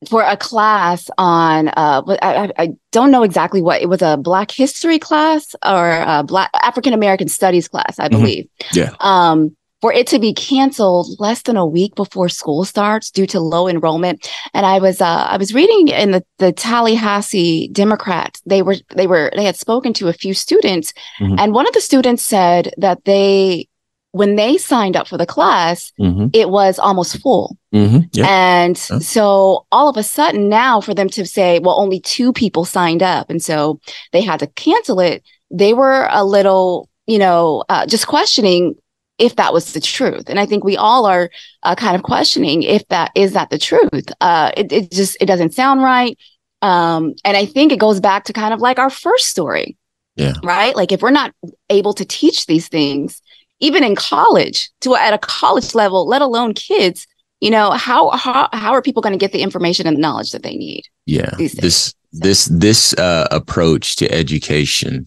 for 0.09 0.23
a 0.23 0.37
class 0.37 1.11
on, 1.19 1.71
uh, 1.71 2.03
I, 2.23 2.53
I, 2.57 2.69
don't 2.93 3.11
know 3.11 3.25
exactly 3.25 3.61
what 3.63 3.83
it 3.83 3.89
was 3.89 4.01
a 4.01 4.17
Black 4.17 4.53
History 4.53 5.01
class 5.01 5.57
or 5.67 5.91
a 5.91 6.23
Black 6.23 6.51
African 6.55 6.93
American 6.93 7.27
Studies 7.27 7.67
class, 7.67 7.99
I 7.99 8.07
mm-hmm. 8.07 8.21
believe. 8.21 8.45
Mm-hmm. 8.45 8.79
Yeah. 8.79 8.95
Um, 9.01 9.57
for 9.83 9.93
it 9.93 10.07
to 10.07 10.19
be 10.19 10.33
canceled 10.33 11.09
less 11.19 11.43
than 11.43 11.57
a 11.57 11.67
week 11.67 11.95
before 11.97 12.29
school 12.29 12.65
starts 12.65 13.11
due 13.11 13.27
to 13.27 13.41
low 13.41 13.69
enrollment. 13.69 14.31
And 14.55 14.65
I 14.65 14.79
was 14.79 15.03
uh, 15.03 15.27
I 15.29 15.37
was 15.37 15.53
reading 15.53 15.89
in 15.89 16.13
the 16.13 16.25
the 16.39 16.53
Tallahassee 16.53 17.69
Democrat. 17.69 18.41
They 18.47 18.63
were 18.63 18.77
they 18.95 19.07
were 19.07 19.31
they 19.37 19.45
had 19.45 19.57
spoken 19.57 19.93
to 19.95 20.09
a 20.09 20.13
few 20.13 20.33
students, 20.33 20.95
mm-hmm. 21.21 21.39
and 21.39 21.53
one 21.53 21.67
of 21.67 21.75
the 21.75 21.81
students 21.81 22.23
said 22.23 22.73
that 22.79 23.05
they 23.05 23.69
when 24.13 24.37
they 24.37 24.59
signed 24.59 24.95
up 24.95 25.09
for 25.09 25.17
the 25.17 25.27
class, 25.27 25.91
mm-hmm. 25.99 26.27
it 26.33 26.51
was 26.51 26.79
almost 26.79 27.21
full. 27.21 27.57
Mm-hmm. 27.75 28.01
Yep. 28.13 28.27
And 28.27 28.91
yep. 28.91 29.03
so 29.03 29.67
all 29.73 29.89
of 29.89 29.97
a 29.97 30.03
sudden 30.03 30.51
now 30.51 30.83
for 30.83 30.93
them 30.95 31.09
to 31.09 31.25
say, 31.25 31.59
well, 31.61 31.81
only 31.81 31.99
two 31.99 32.31
people 32.33 32.67
signed 32.67 33.03
up. 33.03 33.31
And 33.31 33.43
so 33.43 33.81
they 34.13 34.21
had 34.21 34.41
to 34.41 34.47
cancel 34.49 35.01
it. 35.01 35.23
They 35.51 35.73
were 35.73 36.09
a 36.11 36.27
little, 36.27 36.91
you 37.07 37.19
know, 37.19 37.65
uh, 37.71 37.87
just 37.87 38.07
questioning 38.07 38.75
if 39.19 39.37
that 39.37 39.53
was 39.53 39.73
the 39.73 39.81
truth. 39.81 40.29
And 40.29 40.39
I 40.41 40.47
think 40.47 40.65
we 40.65 40.77
all 40.77 41.07
are 41.07 41.31
uh, 41.63 41.75
kind 41.75 41.95
of 41.95 42.03
questioning 42.03 42.63
if 42.63 42.87
that 42.89 43.11
is 43.15 43.33
that 43.33 43.51
the 43.51 43.59
truth. 43.59 44.11
Uh, 44.21 44.51
it, 44.57 44.73
it 44.73 44.91
just 44.91 45.17
it 45.21 45.27
doesn't 45.27 45.55
sound 45.55 45.83
right. 45.83 46.19
Um, 46.63 47.15
and 47.25 47.37
I 47.37 47.45
think 47.45 47.73
it 47.73 47.79
goes 47.79 48.01
back 48.01 48.25
to 48.25 48.33
kind 48.33 48.55
of 48.55 48.61
like 48.61 48.79
our 48.79 48.91
first 48.91 49.27
story. 49.27 49.77
Yeah. 50.17 50.35
Right. 50.43 50.77
Like 50.77 50.93
if 50.93 51.03
we're 51.03 51.11
not 51.11 51.35
able 51.71 51.95
to 51.95 52.05
teach 52.05 52.47
these 52.47 52.69
things, 52.69 53.23
even 53.61 53.83
in 53.83 53.95
college, 53.95 54.71
to 54.83 54.95
at 54.95 55.15
a 55.15 55.19
college 55.19 55.75
level, 55.75 56.07
let 56.07 56.23
alone 56.23 56.53
kids, 56.55 57.07
you 57.41 57.51
know, 57.51 57.71
how 57.71 58.11
how 58.11 58.49
how 58.53 58.73
are 58.73 58.83
people 58.83 59.03
going 59.03 59.15
to 59.15 59.19
get 59.19 59.33
the 59.33 59.43
information 59.43 59.87
and 59.87 59.97
the 59.97 60.01
knowledge 60.01 60.33
that 60.33 60.43
they 60.43 60.57
need? 60.57 60.85
Yeah. 61.07 61.31
This 61.39 61.95
this 62.13 62.45
this 62.47 62.93
uh, 62.95 63.27
approach 63.31 63.97
to 63.97 64.13
education 64.13 65.07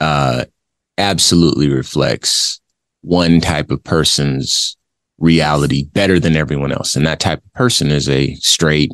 uh, 0.00 0.44
absolutely 0.98 1.68
reflects 1.68 2.60
one 3.04 3.40
type 3.40 3.70
of 3.70 3.84
person's 3.84 4.76
reality 5.18 5.84
better 5.92 6.18
than 6.18 6.36
everyone 6.36 6.72
else. 6.72 6.96
And 6.96 7.06
that 7.06 7.20
type 7.20 7.44
of 7.44 7.52
person 7.52 7.90
is 7.90 8.08
a 8.08 8.34
straight, 8.36 8.90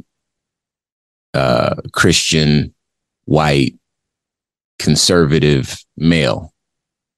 uh, 1.32 1.76
Christian, 1.92 2.74
white, 3.24 3.74
conservative 4.78 5.78
male, 5.96 6.52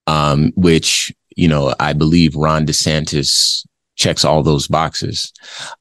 um, 0.07 0.53
which, 0.55 1.13
you 1.37 1.49
know, 1.49 1.75
I 1.81 1.95
believe 1.95 2.37
Ron 2.37 2.67
DeSantis 2.67 3.67
checks 3.95 4.25
all 4.25 4.43
those 4.43 4.69
boxes. 4.69 5.33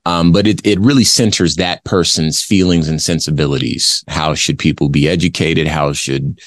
Um, 0.06 0.32
but 0.32 0.48
it, 0.48 0.66
it 0.66 0.80
really 0.80 1.04
centers 1.04 1.56
that 1.56 1.84
person's 1.84 2.42
feelings 2.42 2.88
and 2.88 3.02
sensibilities. 3.02 4.04
How 4.08 4.34
should 4.36 4.60
people 4.60 4.90
be 4.90 5.08
educated? 5.08 5.68
How 5.68 5.94
should, 5.94 6.40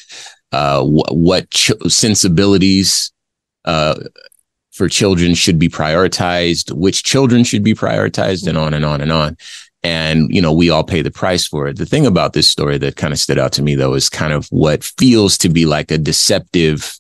uh, 0.53 0.83
wh- 0.83 1.13
what 1.13 1.51
ch- 1.51 1.73
sensibilities, 1.89 3.13
uh, 3.65 3.95
for 4.75 4.89
children 4.89 5.35
should 5.35 5.59
be 5.59 5.69
prioritized, 5.69 6.73
which 6.73 7.05
children 7.05 7.45
should 7.45 7.63
be 7.63 7.75
prioritized, 7.75 8.47
and 8.47 8.59
on 8.59 8.75
and 8.75 8.85
on 8.85 9.01
and 9.01 9.13
on. 9.13 9.37
And, 9.85 10.35
you 10.35 10.41
know, 10.43 10.53
we 10.53 10.69
all 10.69 10.83
pay 10.83 11.01
the 11.01 11.11
price 11.11 11.47
for 11.47 11.69
it. 11.69 11.77
The 11.77 11.87
thing 11.87 12.07
about 12.07 12.33
this 12.33 12.51
story 12.51 12.79
that 12.79 12.97
kind 12.97 13.13
of 13.13 13.19
stood 13.21 13.39
out 13.39 13.53
to 13.53 13.63
me, 13.63 13.75
though, 13.77 13.95
is 13.95 14.09
kind 14.09 14.33
of 14.33 14.49
what 14.49 14.83
feels 14.83 15.39
to 15.39 15.49
be 15.49 15.65
like 15.65 15.91
a 15.91 15.99
deceptive 15.99 16.99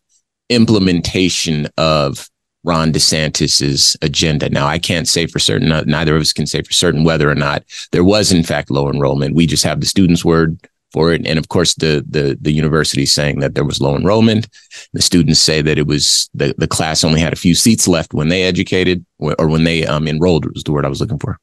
implementation 0.51 1.67
of 1.77 2.29
Ron 2.63 2.93
DeSantis's 2.93 3.97
agenda. 4.03 4.49
Now, 4.51 4.67
I 4.67 4.79
can't 4.79 5.09
say 5.09 5.27
for 5.27 5.39
certain, 5.39 5.69
neither 5.87 6.15
of 6.15 6.23
us 6.23 6.33
can 6.33 6.47
say 6.47 6.63
for 6.63 6.73
certain 6.73 7.05
whether 7.05 7.29
or 7.29 7.35
not 7.35 7.65
there 7.91 8.05
was, 8.05 8.31
in 8.33 8.43
fact, 8.43 8.71
low 8.71 8.89
enrollment. 8.89 9.35
We 9.35 9.47
just 9.47 9.65
have 9.65 9.81
the 9.81 9.87
students' 9.87 10.25
word 10.25 10.59
for 10.95 11.13
it. 11.13 11.27
And 11.27 11.41
of 11.41 11.49
course, 11.49 11.75
the 11.75 12.05
the 12.09 12.39
the 12.41 12.53
university 12.53 13.05
saying 13.05 13.41
that 13.41 13.55
there 13.57 13.65
was 13.65 13.81
low 13.81 13.97
enrollment. 13.97 14.47
The 14.93 15.03
students 15.03 15.41
say 15.41 15.61
that 15.61 15.77
it 15.77 15.89
was 15.89 16.31
the 16.33 16.55
the 16.57 16.69
class 16.69 17.03
only 17.03 17.21
had 17.21 17.33
a 17.33 17.43
few 17.45 17.57
seats 17.57 17.89
left 17.89 18.15
when 18.15 18.29
they 18.29 18.45
educated 18.45 19.05
or 19.19 19.49
when 19.49 19.65
they 19.65 19.85
um, 19.85 20.07
enrolled 20.07 20.47
was 20.55 20.63
the 20.63 20.73
word 20.73 20.87
I 20.87 20.89
was 20.95 21.01
looking 21.01 21.19
for. 21.19 21.41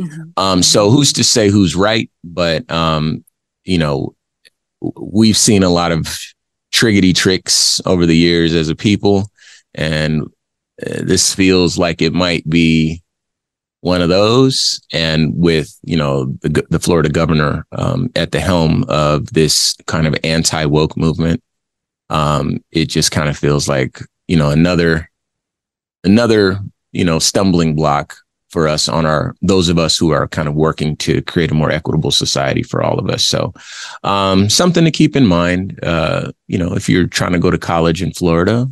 Mm-hmm. 0.00 0.30
Um, 0.36 0.62
so 0.64 0.90
who's 0.90 1.12
to 1.12 1.24
say 1.24 1.48
who's 1.48 1.76
right? 1.76 2.10
But 2.24 2.68
um, 2.70 3.24
you 3.64 3.78
know, 3.78 4.16
we've 5.00 5.36
seen 5.36 5.62
a 5.62 5.70
lot 5.70 5.92
of 5.92 6.18
triggity 6.72 7.14
tricks 7.14 7.80
over 7.86 8.04
the 8.04 8.16
years 8.16 8.52
as 8.52 8.68
a 8.68 8.74
people, 8.74 9.30
and 9.74 10.22
uh, 10.84 11.02
this 11.04 11.32
feels 11.32 11.78
like 11.78 12.02
it 12.02 12.12
might 12.12 12.48
be 12.50 13.02
one 13.80 14.02
of 14.02 14.08
those. 14.08 14.80
And 14.92 15.32
with, 15.36 15.78
you 15.82 15.96
know, 15.96 16.26
the, 16.42 16.64
the 16.70 16.78
Florida 16.78 17.08
governor 17.08 17.66
um, 17.72 18.10
at 18.16 18.32
the 18.32 18.40
helm 18.40 18.84
of 18.88 19.32
this 19.32 19.76
kind 19.86 20.06
of 20.06 20.16
anti 20.24 20.64
woke 20.64 20.96
movement, 20.96 21.42
um, 22.10 22.62
it 22.70 22.86
just 22.86 23.12
kind 23.12 23.28
of 23.28 23.36
feels 23.36 23.68
like, 23.68 24.00
you 24.26 24.36
know, 24.36 24.50
another, 24.50 25.10
another, 26.04 26.58
you 26.92 27.04
know, 27.04 27.18
stumbling 27.18 27.74
block 27.74 28.16
for 28.48 28.66
us 28.66 28.88
on 28.88 29.04
our, 29.04 29.36
those 29.42 29.68
of 29.68 29.78
us 29.78 29.98
who 29.98 30.10
are 30.10 30.26
kind 30.26 30.48
of 30.48 30.54
working 30.54 30.96
to 30.96 31.20
create 31.22 31.50
a 31.50 31.54
more 31.54 31.70
equitable 31.70 32.10
society 32.10 32.62
for 32.62 32.82
all 32.82 32.98
of 32.98 33.10
us. 33.10 33.22
So, 33.22 33.52
um, 34.04 34.48
something 34.48 34.86
to 34.86 34.90
keep 34.90 35.14
in 35.14 35.26
mind, 35.26 35.78
uh, 35.82 36.32
you 36.46 36.56
know, 36.56 36.74
if 36.74 36.88
you're 36.88 37.06
trying 37.06 37.32
to 37.32 37.38
go 37.38 37.50
to 37.50 37.58
college 37.58 38.00
in 38.00 38.12
Florida, 38.12 38.66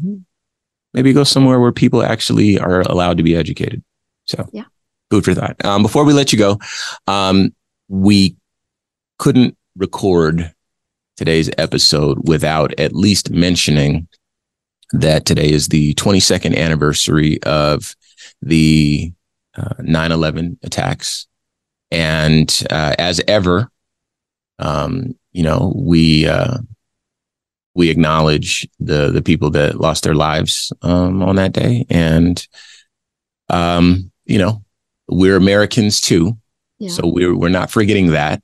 maybe 0.95 1.13
go 1.13 1.25
somewhere 1.25 1.61
where 1.61 1.73
people 1.73 2.03
actually 2.03 2.59
are 2.59 2.81
allowed 2.81 3.19
to 3.19 3.23
be 3.23 3.37
educated. 3.37 3.85
So, 4.25 4.49
yeah 4.51 4.65
food 5.11 5.25
for 5.25 5.35
thought. 5.35 5.63
Um, 5.65 5.83
before 5.83 6.05
we 6.05 6.13
let 6.13 6.33
you 6.33 6.39
go, 6.39 6.59
um, 7.07 7.55
we 7.89 8.37
couldn't 9.19 9.57
record 9.77 10.53
today's 11.17 11.51
episode 11.59 12.29
without 12.29 12.79
at 12.79 12.95
least 12.95 13.31
mentioning 13.31 14.09
that 14.93 15.25
today 15.25 15.51
is 15.51 15.69
the 15.69 15.95
22nd 15.95 16.57
anniversary 16.57 17.43
of 17.43 17.95
the 18.43 19.13
uh, 19.57 19.75
9-11 19.81 20.59
attacks. 20.63 21.27
And 21.91 22.63
uh, 22.71 22.95
as 22.99 23.21
ever, 23.27 23.71
um, 24.59 25.15
you 25.33 25.43
know, 25.43 25.73
we 25.77 26.27
uh, 26.27 26.59
we 27.75 27.91
acknowledge 27.91 28.67
the 28.81 29.11
the 29.11 29.23
people 29.23 29.51
that 29.51 29.79
lost 29.79 30.03
their 30.03 30.15
lives 30.15 30.73
um, 30.83 31.23
on 31.23 31.37
that 31.37 31.53
day, 31.53 31.85
and 31.91 32.47
um, 33.51 34.11
you 34.25 34.39
know, 34.39 34.65
we're 35.09 35.37
Americans 35.37 36.01
too. 36.01 36.37
Yeah. 36.79 36.91
So 36.91 37.07
we're, 37.07 37.37
we're 37.37 37.49
not 37.49 37.71
forgetting 37.71 38.11
that. 38.13 38.43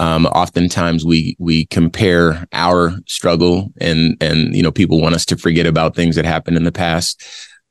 Um, 0.00 0.26
oftentimes 0.26 1.04
we, 1.04 1.36
we 1.38 1.66
compare 1.66 2.46
our 2.52 2.94
struggle 3.06 3.72
and, 3.80 4.16
and, 4.20 4.54
you 4.54 4.62
know, 4.62 4.70
people 4.70 5.00
want 5.00 5.16
us 5.16 5.26
to 5.26 5.36
forget 5.36 5.66
about 5.66 5.96
things 5.96 6.14
that 6.16 6.24
happened 6.24 6.56
in 6.56 6.64
the 6.64 6.72
past. 6.72 7.22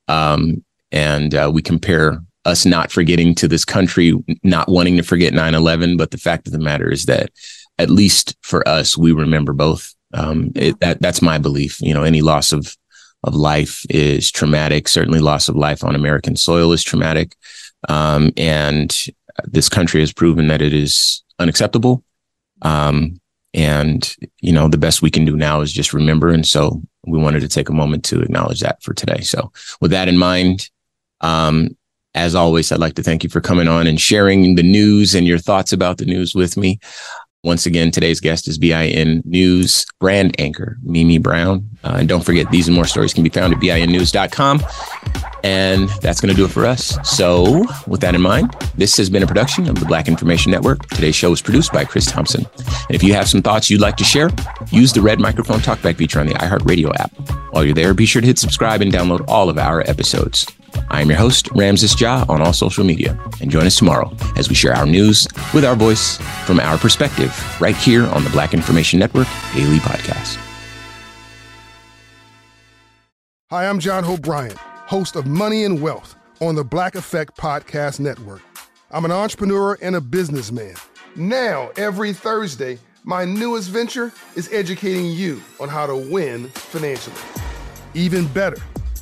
Um, 0.08 0.62
and, 0.92 1.34
uh, 1.34 1.50
we 1.52 1.62
compare 1.62 2.20
us 2.44 2.66
not 2.66 2.90
forgetting 2.90 3.34
to 3.36 3.48
this 3.48 3.64
country, 3.64 4.12
not 4.42 4.68
wanting 4.68 4.96
to 4.96 5.02
forget 5.02 5.32
9-11. 5.32 5.96
But 5.96 6.10
the 6.10 6.18
fact 6.18 6.46
of 6.46 6.52
the 6.52 6.58
matter 6.58 6.90
is 6.90 7.06
that 7.06 7.30
at 7.78 7.90
least 7.90 8.36
for 8.42 8.66
us, 8.68 8.96
we 8.96 9.12
remember 9.12 9.52
both. 9.52 9.94
Um, 10.14 10.52
it, 10.54 10.80
that, 10.80 11.00
that's 11.00 11.22
my 11.22 11.38
belief. 11.38 11.80
You 11.80 11.94
know, 11.94 12.02
any 12.02 12.22
loss 12.22 12.52
of, 12.52 12.74
of 13.24 13.34
life 13.34 13.84
is 13.90 14.30
traumatic. 14.30 14.88
Certainly 14.88 15.20
loss 15.20 15.48
of 15.48 15.56
life 15.56 15.84
on 15.84 15.94
American 15.94 16.36
soil 16.36 16.72
is 16.72 16.82
traumatic. 16.82 17.34
Um, 17.88 18.32
and 18.36 19.06
this 19.44 19.68
country 19.68 20.00
has 20.00 20.12
proven 20.12 20.48
that 20.48 20.62
it 20.62 20.72
is 20.72 21.22
unacceptable. 21.38 22.02
Um, 22.62 23.20
and, 23.54 24.16
you 24.40 24.52
know, 24.52 24.68
the 24.68 24.78
best 24.78 25.02
we 25.02 25.10
can 25.10 25.24
do 25.24 25.36
now 25.36 25.60
is 25.60 25.72
just 25.72 25.94
remember. 25.94 26.28
And 26.28 26.46
so 26.46 26.82
we 27.06 27.18
wanted 27.18 27.40
to 27.40 27.48
take 27.48 27.68
a 27.68 27.74
moment 27.74 28.04
to 28.06 28.20
acknowledge 28.20 28.60
that 28.60 28.82
for 28.82 28.94
today. 28.94 29.20
So 29.20 29.52
with 29.80 29.90
that 29.92 30.08
in 30.08 30.18
mind, 30.18 30.68
um, 31.20 31.76
as 32.14 32.34
always, 32.34 32.72
I'd 32.72 32.80
like 32.80 32.94
to 32.94 33.02
thank 33.02 33.22
you 33.22 33.30
for 33.30 33.40
coming 33.40 33.68
on 33.68 33.86
and 33.86 34.00
sharing 34.00 34.56
the 34.56 34.62
news 34.62 35.14
and 35.14 35.26
your 35.26 35.38
thoughts 35.38 35.72
about 35.72 35.98
the 35.98 36.04
news 36.04 36.34
with 36.34 36.56
me. 36.56 36.80
Once 37.44 37.66
again, 37.66 37.92
today's 37.92 38.18
guest 38.18 38.48
is 38.48 38.58
BIN 38.58 39.22
News 39.24 39.86
brand 40.00 40.34
anchor, 40.40 40.76
Mimi 40.82 41.18
Brown. 41.18 41.68
Uh, 41.84 41.98
and 42.00 42.08
don't 42.08 42.24
forget, 42.24 42.50
these 42.50 42.66
and 42.66 42.74
more 42.74 42.84
stories 42.84 43.14
can 43.14 43.22
be 43.22 43.30
found 43.30 43.54
at 43.54 43.60
BINnews.com. 43.60 44.60
And 45.44 45.88
that's 46.02 46.20
going 46.20 46.34
to 46.34 46.36
do 46.36 46.44
it 46.44 46.50
for 46.50 46.66
us. 46.66 46.98
So, 47.08 47.64
with 47.86 48.00
that 48.00 48.16
in 48.16 48.20
mind, 48.20 48.56
this 48.76 48.96
has 48.96 49.08
been 49.08 49.22
a 49.22 49.26
production 49.26 49.68
of 49.68 49.78
the 49.78 49.86
Black 49.86 50.08
Information 50.08 50.50
Network. 50.50 50.88
Today's 50.88 51.14
show 51.14 51.30
was 51.30 51.40
produced 51.40 51.72
by 51.72 51.84
Chris 51.84 52.06
Thompson. 52.06 52.44
And 52.56 52.96
if 52.96 53.04
you 53.04 53.14
have 53.14 53.28
some 53.28 53.40
thoughts 53.40 53.70
you'd 53.70 53.80
like 53.80 53.96
to 53.98 54.04
share, 54.04 54.30
use 54.72 54.92
the 54.92 55.00
red 55.00 55.20
microphone 55.20 55.60
talkback 55.60 55.94
feature 55.94 56.18
on 56.18 56.26
the 56.26 56.34
iHeartRadio 56.34 56.92
app. 56.98 57.12
While 57.52 57.64
you're 57.64 57.72
there, 57.72 57.94
be 57.94 58.04
sure 58.04 58.20
to 58.20 58.26
hit 58.26 58.40
subscribe 58.40 58.80
and 58.80 58.92
download 58.92 59.24
all 59.28 59.48
of 59.48 59.58
our 59.58 59.88
episodes. 59.88 60.44
I 60.90 61.00
am 61.00 61.08
your 61.08 61.18
host, 61.18 61.48
Ramses 61.54 62.00
Ja, 62.00 62.24
on 62.28 62.40
all 62.40 62.52
social 62.52 62.84
media. 62.84 63.18
And 63.40 63.50
join 63.50 63.66
us 63.66 63.76
tomorrow 63.76 64.14
as 64.36 64.48
we 64.48 64.54
share 64.54 64.74
our 64.74 64.86
news 64.86 65.26
with 65.54 65.64
our 65.64 65.76
voice 65.76 66.16
from 66.44 66.60
our 66.60 66.78
perspective 66.78 67.32
right 67.60 67.76
here 67.76 68.06
on 68.06 68.24
the 68.24 68.30
Black 68.30 68.54
Information 68.54 68.98
Network 68.98 69.28
Daily 69.54 69.78
Podcast. 69.78 70.38
Hi, 73.50 73.66
I'm 73.66 73.78
John 73.78 74.04
Hope 74.04 74.20
Bryant, 74.20 74.58
host 74.58 75.16
of 75.16 75.26
Money 75.26 75.64
and 75.64 75.80
Wealth 75.80 76.16
on 76.40 76.54
the 76.54 76.64
Black 76.64 76.94
Effect 76.94 77.36
Podcast 77.36 77.98
Network. 77.98 78.42
I'm 78.90 79.04
an 79.04 79.10
entrepreneur 79.10 79.78
and 79.80 79.96
a 79.96 80.00
businessman. 80.00 80.74
Now, 81.16 81.70
every 81.76 82.12
Thursday, 82.12 82.78
my 83.04 83.24
newest 83.24 83.70
venture 83.70 84.12
is 84.36 84.52
educating 84.52 85.06
you 85.06 85.42
on 85.60 85.68
how 85.68 85.86
to 85.86 85.96
win 85.96 86.48
financially. 86.48 87.16
Even 87.94 88.26
better, 88.28 88.58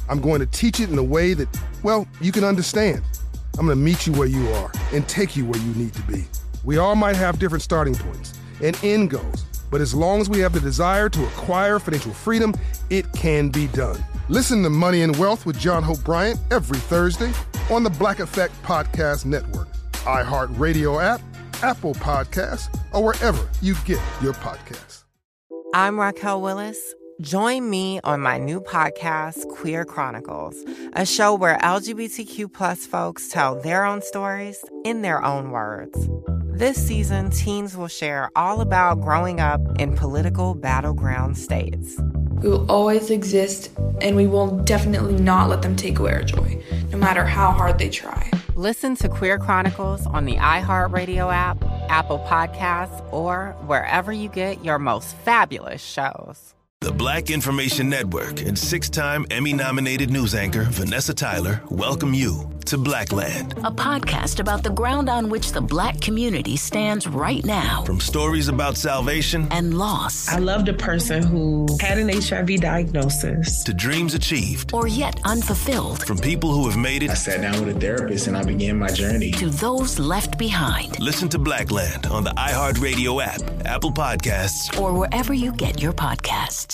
I'm 0.09 0.21
going 0.21 0.41
to 0.41 0.47
teach 0.47 0.81
it 0.81 0.91
in 0.91 0.99
a 0.99 1.03
way 1.03 1.35
that, 1.35 1.49
well, 1.83 2.07
you 2.21 2.33
can 2.33 2.45
understand. 2.45 3.03
I'm 3.59 3.67
going 3.67 3.77
to 3.79 3.85
meet 3.85 4.07
you 4.07 4.13
where 4.13 4.29
you 4.29 4.49
are 4.51 4.71
and 4.93 5.07
take 5.09 5.37
you 5.37 5.45
where 5.47 5.61
you 5.61 5.75
need 5.75 5.95
to 5.95 6.03
be. 6.03 6.25
We 6.65 6.79
all 6.79 6.95
might 6.95 7.17
have 7.17 7.39
different 7.39 7.63
starting 7.63 7.95
points 7.95 8.35
and 8.63 8.79
end 8.85 9.11
goals, 9.11 9.45
but 9.71 9.81
as 9.81 9.95
long 9.95 10.21
as 10.21 10.29
we 10.29 10.41
have 10.41 10.53
the 10.53 10.61
desire 10.61 11.09
to 11.09 11.25
acquire 11.25 11.79
financial 11.79 12.13
freedom, 12.13 12.55
it 12.91 13.11
can 13.13 13.49
be 13.49 13.67
done. 13.69 14.03
Listen 14.29 14.63
to 14.63 14.71
Money 14.71 15.03
and 15.03 15.17
Wealth 15.17 15.47
with 15.47 15.59
John 15.59 15.83
Hope 15.83 16.03
Bryant 16.05 16.39
every 16.51 16.79
Thursday 16.79 17.33
on 17.71 17.83
the 17.83 17.91
Black 17.91 18.21
Effect 18.21 18.55
Podcast 18.63 19.25
Network, 19.25 19.69
iHeartRadio 20.05 21.03
app, 21.03 21.21
Apple 21.63 21.95
Podcasts, 21.95 22.69
or 22.93 23.03
wherever 23.03 23.49
you 23.63 23.75
get 23.85 24.01
your 24.23 24.35
podcasts. 24.35 25.05
I'm 25.75 25.99
Raquel 25.99 26.43
Willis. 26.43 26.95
Join 27.23 27.71
me 27.71 27.99
on 28.05 28.21
my 28.21 28.37
new 28.37 28.61
podcast, 28.61 29.49
Queer 29.49 29.87
Chronicles, 29.87 30.55
a 30.93 31.07
show 31.07 31.35
where 31.35 31.57
LGBTQ 31.59 32.53
plus 32.53 32.85
folks 32.85 33.29
tell 33.29 33.55
their 33.55 33.87
own 33.87 34.03
stories 34.03 34.63
in 34.85 35.01
their 35.01 35.25
own 35.25 35.51
words. 35.51 36.11
This 36.45 36.77
season, 36.77 37.31
teens 37.31 37.75
will 37.75 37.89
share 37.89 38.31
all 38.37 38.61
about 38.61 39.01
growing 39.01 39.41
up 39.41 39.63
in 39.79 39.97
political 39.97 40.55
battleground 40.55 41.39
states. 41.39 41.99
We 42.43 42.51
will 42.51 42.71
always 42.71 43.09
exist, 43.09 43.71
and 44.03 44.15
we 44.15 44.27
will 44.27 44.59
definitely 44.65 45.17
not 45.17 45.49
let 45.49 45.63
them 45.63 45.75
take 45.75 45.99
away 45.99 46.13
our 46.13 46.23
joy, 46.23 46.63
no 46.91 46.99
matter 46.99 47.25
how 47.25 47.51
hard 47.51 47.79
they 47.79 47.89
try. 47.89 48.31
Listen 48.57 48.95
to 48.97 49.09
Queer 49.09 49.39
Chronicles 49.39 50.07
on 50.07 50.27
the 50.27 50.37
iHeartRadio 50.37 51.33
app, 51.33 51.65
Apple 51.89 52.19
Podcasts, 52.29 53.11
or 53.11 53.57
wherever 53.65 54.13
you 54.13 54.29
get 54.29 54.63
your 54.63 54.79
most 54.79 55.17
fabulous 55.19 55.83
shows. 55.83 56.56
The 56.83 56.93
Black 56.93 57.31
Information 57.31 57.89
Network 57.89 58.43
and 58.43 58.57
six 58.57 58.91
time 58.91 59.25
Emmy 59.31 59.55
nominated 59.55 60.11
news 60.11 60.35
anchor 60.35 60.65
Vanessa 60.71 61.15
Tyler 61.15 61.63
welcome 61.71 62.13
you 62.13 62.53
to 62.67 62.77
Blackland, 62.77 63.53
a 63.59 63.71
podcast 63.71 64.41
about 64.41 64.65
the 64.65 64.71
ground 64.71 65.09
on 65.09 65.29
which 65.29 65.53
the 65.53 65.61
black 65.61 66.01
community 66.01 66.57
stands 66.57 67.07
right 67.07 67.45
now. 67.45 67.85
From 67.85 68.01
stories 68.01 68.49
about 68.49 68.77
salvation 68.77 69.47
and 69.53 69.79
loss. 69.79 70.29
I 70.29 70.39
loved 70.41 70.69
a 70.69 70.73
person 70.75 71.23
who 71.23 71.67
had 71.81 71.97
an 71.99 72.09
HIV 72.09 72.61
diagnosis, 72.61 73.63
to 73.63 73.73
dreams 73.73 74.15
achieved 74.15 74.75
or 74.75 74.89
yet 74.89 75.21
unfulfilled. 75.25 76.05
From 76.05 76.19
people 76.19 76.53
who 76.53 76.69
have 76.69 76.77
made 76.77 77.05
it. 77.05 77.11
I 77.11 77.15
sat 77.15 77.41
down 77.41 77.65
with 77.65 77.77
a 77.77 77.81
therapist 77.81 78.27
and 78.27 78.37
I 78.37 78.43
began 78.43 78.77
my 78.79 78.89
journey. 78.89 79.31
To 79.33 79.49
those 79.49 80.01
left 80.01 80.37
behind. 80.37 80.99
Listen 80.99 81.29
to 81.31 81.39
Blackland 81.39 82.07
on 82.07 82.25
the 82.25 82.31
iHeartRadio 82.31 83.25
app, 83.25 83.41
Apple 83.65 83.93
Podcasts, 83.93 84.77
or 84.79 84.93
wherever 84.93 85.33
you 85.33 85.53
get 85.53 85.81
your 85.81 85.93
podcasts. 85.93 86.66